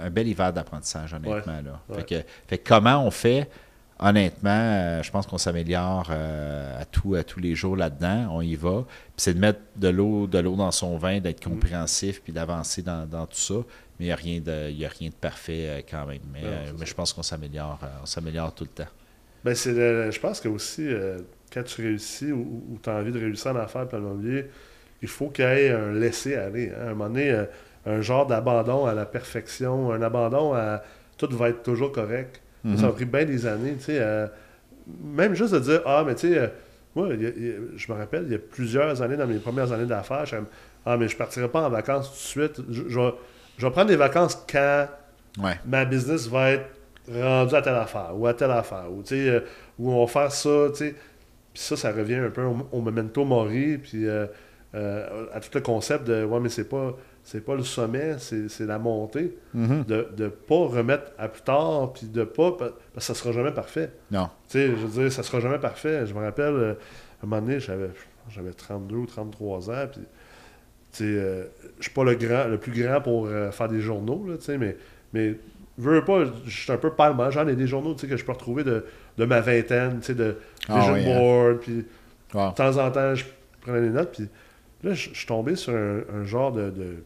[0.00, 1.60] un bel hiver d'apprentissage, honnêtement.
[1.64, 1.94] Là.
[1.94, 3.48] Fait, que, comment on fait?
[4.04, 8.30] Honnêtement, euh, je pense qu'on s'améliore euh, à, tout, à tous les jours là-dedans.
[8.32, 8.84] On y va.
[9.16, 11.50] c'est de mettre de l'eau, de l'eau dans son vin, d'être mm.
[11.50, 13.54] compréhensif, puis d'avancer dans, dans, tout ça
[14.00, 16.22] mais il n'y a, rien de, a rien de parfait euh, quand même.
[16.32, 16.40] Mais,
[16.84, 18.90] je pense qu'on s'améliore, on s'améliore tout le temps.
[19.44, 20.88] Ben, c'est je pense que aussi,
[21.52, 24.46] quand tu réussis ou, tu as envie de réussir en affaires plombier,
[25.00, 26.70] il faut qu'il y ait un laisser-aller.
[26.70, 26.86] Hein.
[26.86, 27.44] À un moment donné,
[27.86, 30.82] un genre d'abandon à la perfection, un abandon à
[31.16, 32.40] tout va être toujours correct.
[32.64, 32.94] Ça a mhm.
[32.94, 33.76] pris bien des années.
[35.04, 36.52] même juste de dire Ah, mais tu sais,
[36.94, 40.36] moi, je me rappelle, il y a plusieurs années, dans mes premières années d'affaires, je
[40.86, 42.62] Ah, mais je ne partirai pas en vacances tout de suite.
[42.70, 43.10] je
[43.58, 44.88] je vais prendre des vacances quand
[45.66, 46.66] ma business va être
[47.08, 48.86] rendue à telle affaire ou à telle affaire.
[48.90, 49.40] Ou, euh,
[49.78, 50.68] où on va faire ça.
[50.74, 50.94] Puis
[51.54, 54.26] ça, ça revient un peu au, memento mori, puis euh,
[54.74, 56.96] euh, à tout le concept de ouais, mais c'est pas.
[57.24, 59.36] C'est pas le sommet, c'est la montée.
[59.56, 59.86] Mm-hmm.
[59.86, 62.52] De ne pas remettre à plus tard, puis de pas.
[62.52, 63.90] Parce que ça sera jamais parfait.
[64.10, 64.28] Non.
[64.48, 66.06] Tu sais, je veux dire, ça sera jamais parfait.
[66.06, 66.76] Je me rappelle,
[67.22, 70.02] à un moment donné, j'avais 32 ou 33 ans, puis
[70.98, 71.44] je euh,
[71.78, 74.76] je suis pas le grand, le plus grand pour euh, faire des journaux, là, mais,
[75.12, 75.34] mais
[75.78, 77.30] veux pas, je suis un peu palmant.
[77.30, 78.84] J'en ai des journaux que je peux retrouver de,
[79.18, 80.36] de ma vingtaine, de
[80.68, 81.04] vision hein.
[81.04, 81.76] board, puis
[82.34, 83.24] de temps en temps, je
[83.60, 84.28] prenais des notes, puis
[84.82, 87.04] là, je suis tombé sur un, genre de de,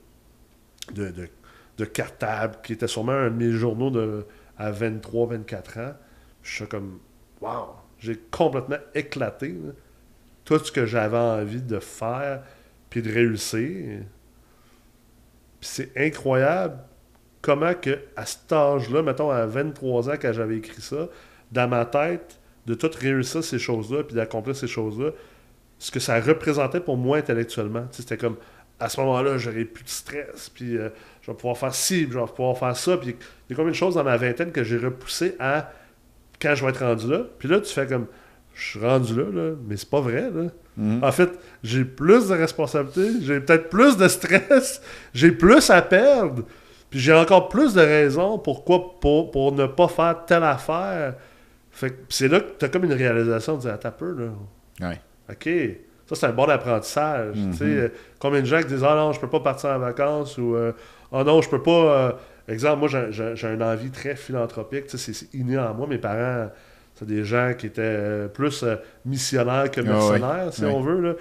[0.95, 5.95] de, cartable qui était sûrement un de mes journaux de, à 23, 24 ans.
[6.43, 7.01] Je suis comme,
[7.41, 9.57] wow, j'ai complètement éclaté
[10.45, 12.43] tout ce que j'avais envie de faire
[12.89, 14.01] puis de réussir.
[15.61, 16.79] Puis c'est incroyable
[17.43, 21.09] comment que à cet âge-là, mettons à 23 ans quand j'avais écrit ça,
[21.53, 25.11] dans ma tête, de tout réussir ces choses-là, puis d'accomplir ces choses-là,
[25.79, 27.87] ce que ça représentait pour moi intellectuellement.
[27.93, 28.37] C'était comme,
[28.79, 30.91] à ce moment-là, j'aurais plus de stress, puis euh,
[31.23, 32.97] je vais pouvoir faire ci, puis je vais pouvoir faire ça.
[32.97, 35.73] Puis il y a combien de choses dans ma vingtaine que j'ai repoussé à
[36.41, 37.23] quand je vais être rendu là.
[37.39, 38.07] Puis là, tu fais comme,
[38.55, 40.31] je suis rendu là, là mais c'est pas vrai.
[40.31, 40.51] Là.
[40.77, 41.03] Mhm.
[41.03, 41.31] En fait,
[41.63, 44.83] j'ai plus de responsabilités, j'ai peut-être plus de stress,
[45.15, 46.43] j'ai plus à perdre,
[46.91, 51.15] puis j'ai encore plus de raisons pourquoi pour, pour ne pas faire telle affaire.
[51.71, 54.87] Fait c'est là que tu as comme une réalisation de dire, ah, peu, là.
[54.89, 55.01] Ouais.
[55.31, 55.49] OK.
[56.07, 57.35] Ça, c'est un bon apprentissage.
[57.53, 57.89] Sais, euh,
[58.21, 60.73] combien de gens qui disent, ah non, je peux pas partir en vacances ou, euh,
[61.13, 61.71] ah non, je peux pas.
[61.71, 62.13] Euh,
[62.49, 64.85] exemple, moi, j'ai une envie très philanthropique.
[64.87, 65.87] C'est inné en moi.
[65.87, 66.49] Mes parents
[66.97, 68.65] c'est des gens qui étaient euh, plus
[69.05, 71.01] missionnaires que ah mercenaires, si on veut.
[71.01, 71.13] Là.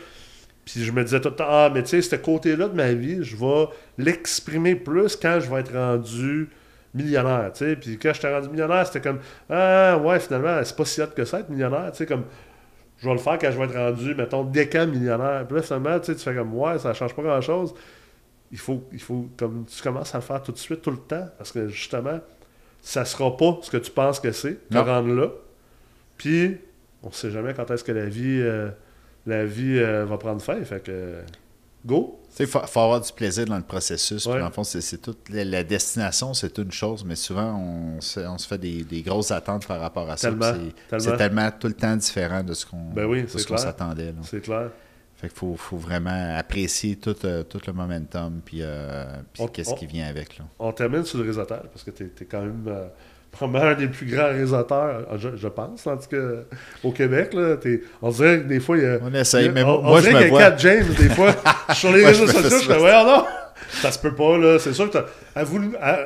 [0.63, 2.93] Puis je me disais tout le temps, ah, mais tu sais, ce côté-là de ma
[2.93, 3.67] vie, je vais
[3.98, 6.50] l'exprimer plus quand je vais être rendu
[6.93, 7.76] millionnaire, tu sais.
[7.76, 9.19] Puis quand j'étais rendu millionnaire, c'était comme,
[9.50, 12.24] ah, ouais, finalement, c'est pas si hot que ça être millionnaire, tu sais, comme,
[12.97, 15.45] je vais le faire quand je vais être rendu, mettons, décan millionnaire.
[15.47, 17.73] Puis là, finalement, tu sais, tu fais comme, ouais, ça change pas grand-chose.
[18.51, 20.97] Il faut, il faut, comme, tu commences à le faire tout de suite, tout le
[20.97, 22.19] temps, parce que justement,
[22.81, 25.29] ça sera pas ce que tu penses que c'est, te rendre là.
[26.17, 26.58] Puis,
[27.03, 28.69] on ne sait jamais quand est-ce que la vie, euh,
[29.25, 30.63] la vie euh, va prendre fin.
[30.63, 31.21] Fait que,
[31.86, 32.19] go!
[32.39, 34.28] Il faut, avoir du plaisir dans le processus.
[34.28, 38.48] en fond, c'est toute la, destination, c'est une chose, mais souvent, on se, on se
[38.48, 40.32] fait des, des, grosses attentes par rapport à ça.
[41.00, 44.13] C'est tellement tout le temps différent de ce qu'on ben s'attendait.
[44.24, 44.69] C'est clair.
[45.15, 48.62] Fait qu'il faut, faut, vraiment apprécier tout, euh, tout le momentum puis,
[49.54, 50.38] qu'est-ce qui vient avec.
[50.38, 50.45] Là.
[50.60, 52.67] On termine sur le réseauteur parce que tu es, quand même
[53.36, 56.17] probablement un des plus grands réalisateurs, je, pense, en tout cas,
[56.84, 57.34] au Québec.
[57.34, 57.56] Là,
[58.02, 58.98] on dirait que des fois, il y a.
[59.02, 60.39] On essaye, mais on, moi, je me vois.
[60.39, 61.34] Cat James, des fois,
[61.74, 63.26] sur les réseaux sociaux, je fais, ouais, non,
[63.69, 64.58] ça se peut pas, là.
[64.60, 64.98] C'est sûr que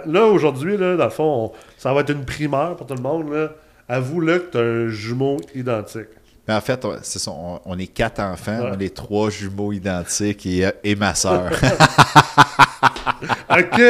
[0.05, 3.31] là, aujourd'hui, là, dans le fond, ça va être une primeur pour tout le monde,
[3.31, 3.51] là.
[3.87, 6.09] Avoue-le que tu as un jumeau identique.
[6.47, 8.71] Mais en fait, on, c'est ça, on, on est quatre enfants, Ouais.
[8.75, 11.51] on est trois jumeaux identiques et, euh, et ma soeur.
[13.49, 13.81] OK!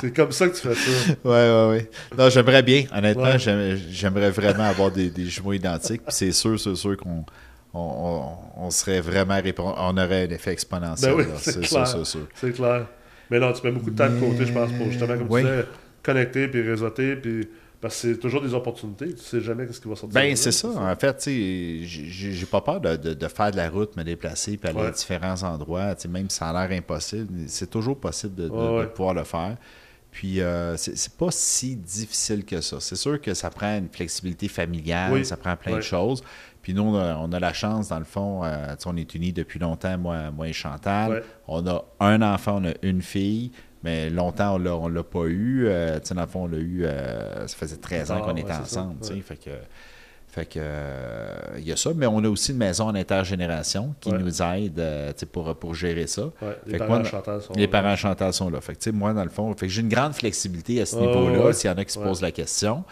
[0.00, 1.12] C'est comme ça que tu fais ça.
[1.24, 1.90] ouais, ouais, ouais.
[2.18, 2.84] Non, j'aimerais bien.
[2.94, 3.76] Honnêtement, Ouais.
[3.90, 6.02] j'aimerais vraiment avoir des, des jumeaux identiques.
[6.04, 7.24] Puis c'est sûr, c'est sûr qu'on
[7.72, 11.12] on, on- on serait vraiment on aurait un effet exponentiel.
[11.12, 11.34] Ben oui, là.
[11.38, 11.86] c'est c'est clair.
[11.86, 12.26] sûr, c'est sûr.
[12.34, 12.86] C'est clair.
[13.30, 15.42] Mais non, tu mets beaucoup de temps de côté, je pense, pour justement, comme tu
[15.42, 15.64] disais,
[16.02, 17.16] connecter puis réseauter.
[17.16, 17.48] Puis...
[17.84, 19.12] Parce que c'est toujours des opportunités.
[19.14, 20.08] Tu sais jamais ce qui va sortir.
[20.08, 20.68] de Ben, c'est ça.
[20.68, 24.02] En fait, tu sais, j'ai pas peur de, de- de faire de la route, me
[24.04, 24.86] déplacer, puis aller Ouais.
[24.86, 25.94] à différents endroits.
[25.94, 29.24] Tu sais, même si ça a l'air impossible, c'est toujours possible de, Ouais, pouvoir le
[29.24, 29.58] faire.
[30.10, 32.80] Puis, euh, c'est pas si difficile que ça.
[32.80, 35.24] C'est sûr que ça prend une flexibilité familiale, Oui.
[35.26, 36.22] ça prend plein de choses.
[36.62, 39.34] Puis nous, on a, on a la chance, dans le fond, euh, on est unis
[39.34, 41.22] depuis longtemps, moi, moi et Chantal.
[41.46, 43.50] On a un enfant, on a une fille,
[43.84, 45.66] mais longtemps, on on l'a pas eu.
[45.68, 48.24] Euh, tu sais, dans le fond, on l'a eu, euh, ça faisait 13 ans Ah,
[48.24, 48.96] qu'on était ensemble.
[49.04, 49.20] ouais.
[49.20, 49.50] Fait que,
[50.26, 53.94] fait que, euh, il y a ça, mais on a aussi une maison en intergénération
[54.00, 54.18] qui Ouais.
[54.18, 56.24] nous aide euh, pour, pour gérer ça.
[56.42, 57.68] Ouais, les parents moi, Chantal sont Les là.
[57.68, 58.60] parents Chantal sont là.
[58.60, 61.00] Fait que, moi, dans le fond, fait que j'ai une grande flexibilité à ce Ah,
[61.02, 61.52] niveau-là, ouais.
[61.52, 62.82] s'il y en a qui se posent la question.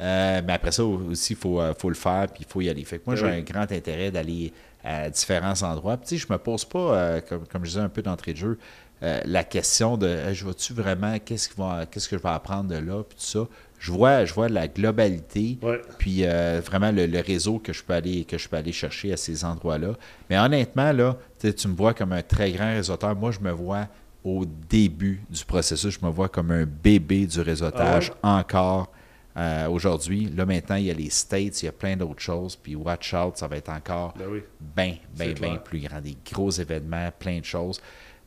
[0.00, 2.84] Euh, mais après ça aussi, il faut, faut le faire, puis il faut y aller.
[2.84, 4.52] Fait que moi, Ben j'ai un grand intérêt d'aller
[4.84, 5.96] à différents endroits.
[5.96, 8.58] Puis, je me pose pas, comme, comme je disais un peu d'entrée de jeu,
[9.02, 13.02] euh, la question de Hey, je vois-tu vraiment qu'est-ce, que je vais apprendre de là,
[13.02, 13.46] puis tout ça?
[13.78, 15.82] Je vois, je vois la globalité, Ouais.
[15.98, 19.12] puis euh, vraiment le, le réseau que je peux aller que je peux aller chercher
[19.12, 19.92] à ces endroits-là.
[20.30, 23.14] Mais honnêtement, là, tu me vois comme un très grand réseauteur.
[23.14, 23.88] Moi, je me vois
[24.24, 28.90] au début du processus, je me vois comme un bébé du réseautage encore
[29.36, 30.30] euh, aujourd'hui.
[30.34, 32.56] Là, maintenant, il y a les States, il y a plein d'autres choses.
[32.56, 35.00] Puis Watch Out, ça va être encore Ben oui.
[35.14, 35.62] bien clair.
[35.62, 36.00] plus grand.
[36.00, 37.82] Des gros événements, plein de choses.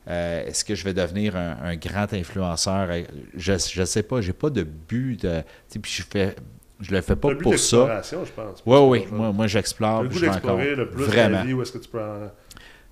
[0.08, 2.88] Euh, Est-ce que je vais devenir un, un grand influenceur?
[2.90, 3.02] Euh,
[3.36, 4.20] Je ne sais pas.
[4.20, 5.40] J'ai pas de but de.
[5.40, 6.34] tu sais, Puis je fais.
[6.80, 8.00] Je le fais pas Le but pour ça.
[8.04, 8.62] je pense.
[8.64, 9.06] Oui, oui.
[9.10, 10.04] Moi, moi j'explore.
[10.04, 11.38] le goût d'explorer le plus Vraiment.
[11.38, 12.30] la vie, où est-ce que tu peux en...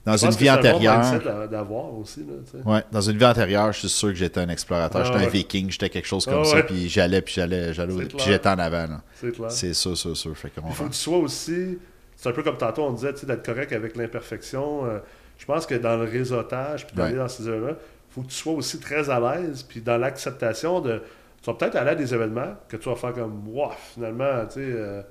[0.05, 1.99] Dans Je une vie c'est un bon antérieure.
[1.99, 2.61] aussi, là.
[2.65, 5.03] Ouais, dans une vie antérieure, je suis sûr que j'étais un explorateur.
[5.05, 6.63] Ah, j'étais un viking, j'étais quelque chose comme Ah, ça, ouais.
[6.65, 8.87] puis j'allais, puis j'allais, j'allais, puis j'étais en avant.
[8.87, 9.03] là.
[9.15, 9.51] C'est clair.
[9.51, 10.37] C'est sûr, sûr, sûr.
[10.37, 11.79] Fait Il faut que tu sois aussi.
[12.17, 14.87] C'est un peu comme tantôt, on disait, tu sais, d'être correct avec l'imperfection.
[14.87, 14.99] Euh,
[15.39, 17.19] je pense que dans le réseautage, puis d'aller Ouais.
[17.19, 20.81] dans ces événements, il faut que tu sois aussi très à l'aise, puis dans l'acceptation
[20.81, 21.03] de.
[21.43, 24.55] Tu vas peut-être aller à des événements que tu vas faire comme, wow, finalement, tu
[24.55, 24.61] sais.
[24.63, 25.03] euh,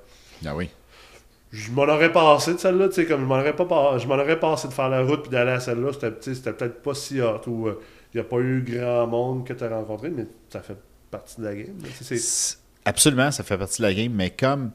[0.45, 0.69] Ah oui.
[1.51, 4.15] je m'en aurais passé de celle-là, tu sais, comme je m'en aurais pas je m'en
[4.15, 7.41] aurais passé de faire la route puis d'aller à celle-là, c'était peut-être pas si hot
[7.47, 7.75] ou il
[8.15, 10.75] n'y a pas eu grand monde que tu as rencontré, mais ça fait
[11.11, 11.77] partie de la game.
[11.81, 12.57] là, c'est-
[12.87, 14.71] Absolument, ça fait partie de la game, mais comme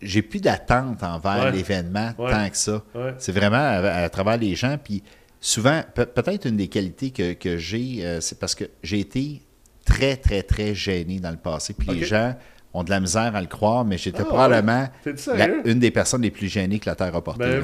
[0.00, 1.52] j'ai plus d'attente envers Ouais.
[1.52, 2.30] l'événement Ouais.
[2.30, 2.82] tant que ça.
[2.94, 3.14] Ouais.
[3.18, 4.76] C'est vraiment à, à travers les gens.
[4.82, 5.02] Puis
[5.40, 9.42] souvent, pe- peut-être une des qualités que, que j'ai, euh, c'est parce que j'ai été
[9.84, 11.74] très, très, très gêné dans le passé.
[11.74, 12.34] Puis les gens
[12.74, 14.88] ont de la misère à le croire, mais j'étais Ah, probablement
[15.36, 17.44] la- une des personnes les plus gênées que la Terre a portées.
[17.44, 17.62] Ben.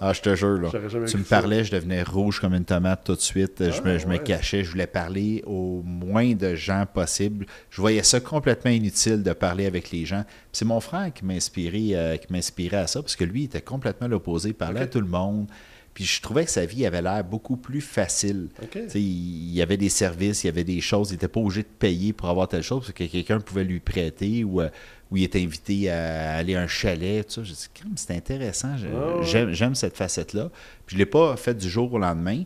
[0.00, 0.68] Ah, je te jure, là.
[1.06, 1.40] Tu me ça.
[1.40, 3.62] parlais, je devenais rouge comme une tomate tout de suite.
[3.70, 7.46] je me, Ah, me cachais, je voulais parler au moins de gens possible.
[7.70, 10.24] Je voyais ça complètement inutile de parler avec les gens.
[10.52, 13.44] C'est mon frère qui m'a inspiré, euh, qui m'inspirait à ça, parce que lui, il
[13.44, 15.46] était complètement l'opposé, il parlait à tout le monde.
[15.94, 18.48] Puis je trouvais que sa vie avait l'air beaucoup plus facile.
[18.94, 21.68] Il y avait des services, il y avait des choses, il n'était pas obligé de
[21.78, 24.70] payer pour avoir telle chose, parce que quelqu'un pouvait lui prêter ou, euh,
[25.10, 27.26] ou il était invité à aller à un chalet.
[27.26, 27.42] Tout ça.
[27.44, 29.52] Je dis, c'est intéressant, ouais.
[29.52, 30.50] j'aime cette facette-là.
[30.86, 32.44] Puis je ne l'ai pas fait du jour au lendemain,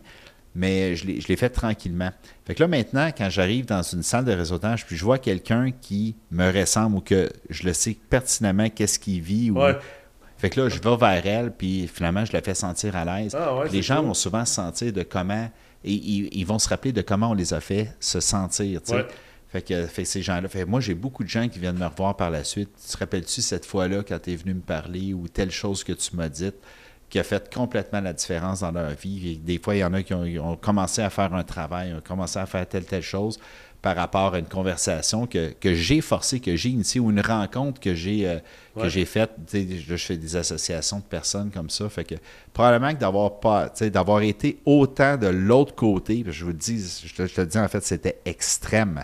[0.53, 2.11] mais je l'ai je l'ai fait tranquillement.
[2.45, 5.71] Fait que là, maintenant, quand j'arrive dans une salle de réseautage, puis je vois quelqu'un
[5.71, 9.77] qui me ressemble ou que je le sais pertinemment qu'est-ce qu'il vit, ou, Ouais.
[10.37, 13.35] Fait que là, je vais vers elle, puis finalement, je la fais sentir à l'aise.
[13.37, 14.07] Ah ouais, les gens cool.
[14.07, 15.49] vont souvent se sentir de comment.
[15.83, 18.81] Et ils, ils vont se rappeler de comment on les a fait se sentir.
[18.89, 19.05] Ouais.
[19.49, 20.47] Fait que, fait que ces gens-là.
[20.49, 22.69] Fait moi, j'ai beaucoup de gens qui viennent me revoir par la suite.
[22.83, 25.93] Tu te rappelles-tu cette fois-là quand tu es venu me parler ou telle chose que
[25.93, 26.55] tu m'as dite
[27.09, 29.31] qui a fait complètement la différence dans leur vie?
[29.31, 31.93] Et des fois, il y en a qui ont, ont commencé à faire un travail,
[31.93, 33.39] ont commencé à faire telle, telle chose
[33.81, 37.79] par rapport à une conversation que, que j'ai forcée, que j'ai initiée ou une rencontre
[37.79, 38.39] que j'ai euh,
[38.75, 38.89] que Ouais.
[38.89, 39.31] j'ai faite.
[39.53, 41.89] Je fais des associations de personnes comme ça.
[41.89, 42.15] Fait que
[42.53, 43.71] probablement que d'avoir pas,
[44.21, 47.57] été autant de l'autre côté, je vous le dis, je te, je te le dis
[47.57, 49.03] en fait, c'était extrême.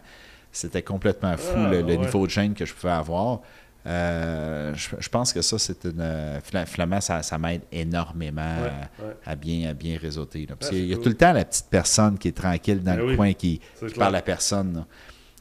[0.51, 1.97] C'était complètement fou Ah, le, le ouais.
[1.97, 3.41] niveau de gêne que je pouvais avoir.
[3.85, 5.99] Euh, je, je pense que ça, c'est une.
[5.99, 9.13] euh, fina- Finalement, ça, ça m'aide énormément Ouais, à, ouais.
[9.25, 10.45] à bien, à bien réseauter.
[10.47, 10.55] là.
[10.57, 11.03] Parce qu'il y a cool.
[11.03, 13.59] tout le temps la petite personne qui est tranquille dans Ben le oui, coin qui,
[13.97, 14.73] parle à personne.
[14.75, 14.85] là.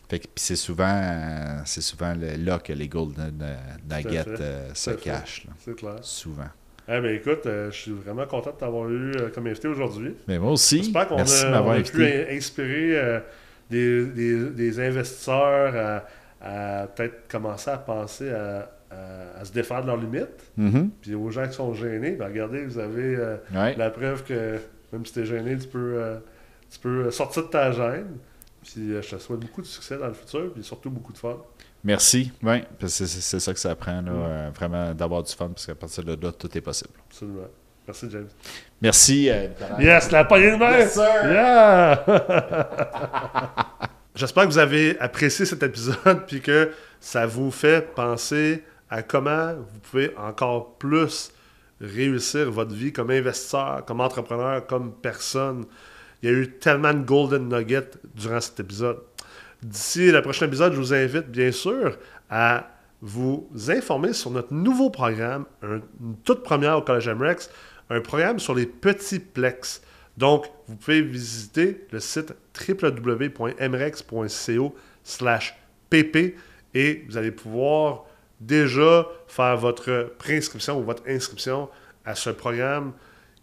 [0.08, 3.32] Fait que, puis c'est souvent, euh, c'est souvent le- là que les Golden
[3.88, 5.46] Nuggets euh, se cachent.
[5.64, 5.96] C'est clair.
[6.02, 6.48] Souvent.
[6.88, 10.14] Eh ben écoute, euh, je suis vraiment content de t'avoir eu euh, comme invité aujourd'hui.
[10.26, 13.20] Mais moi aussi, J'espère qu'on a, a pu in- inspirer
[13.70, 16.04] des, des- des investisseurs à,
[16.42, 20.50] à peut-être commencer à penser à, à, à se défaire de leurs limites.
[20.56, 20.90] Mhm.
[21.00, 23.74] Puis aux gens qui sont gênés, ben regardez, vous avez euh, Ouais.
[23.76, 24.58] la preuve que
[24.92, 26.16] même si t'es gêné, tu peux, euh,
[26.70, 28.06] tu peux sortir de ta gêne.
[28.62, 31.18] Puis euh, je te souhaite beaucoup de succès dans le futur, puis surtout beaucoup de
[31.18, 31.36] fun.
[31.84, 32.30] Merci.
[32.42, 34.18] Oui, parce que c'est ça que ça prend, là, Ouais.
[34.28, 36.90] euh, vraiment d'avoir du fun, parce qu'à partir de là, tout est possible.
[37.08, 37.48] Absolument.
[37.88, 38.28] Merci, James.
[38.80, 39.48] Merci, euh.
[39.80, 40.78] Yes, la poignée de main!
[40.78, 41.24] Yes, sir!
[41.24, 42.04] Yeah!
[44.14, 49.54] J'espère que vous avez apprécié cet épisode puis que ça vous fait penser à comment
[49.54, 51.32] vous pouvez encore plus
[51.80, 55.64] réussir votre vie comme investisseur, comme entrepreneur, comme personne.
[56.22, 58.98] Il y a eu tellement de golden nuggets durant cet épisode.
[59.62, 61.96] D'ici le prochain épisode, je vous invite bien sûr
[62.28, 62.68] à
[63.00, 67.50] vous informer sur notre nouveau programme, un- une toute première au Collège MREX,
[67.90, 69.82] un programme sur les petits plex.
[70.16, 72.32] Donc, vous pouvez visiter le site
[72.68, 74.74] www.mrex.co
[75.90, 76.36] pp
[76.74, 78.04] et vous allez pouvoir
[78.40, 81.68] déjà faire votre préinscription ou votre inscription
[82.04, 82.92] à ce programme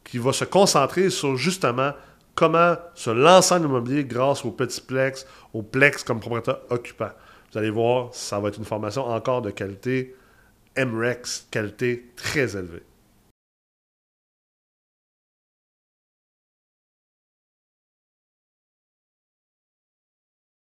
[0.04, 1.94] qui va se concentrer sur justement
[2.36, 7.12] comment se lancer en immobilier grâce au petit plex, au plex comme propriétaire occupant.
[7.52, 10.16] Vous allez voir, ça va être une formation encore de qualité
[10.78, 12.84] MREX, qualité très élevée.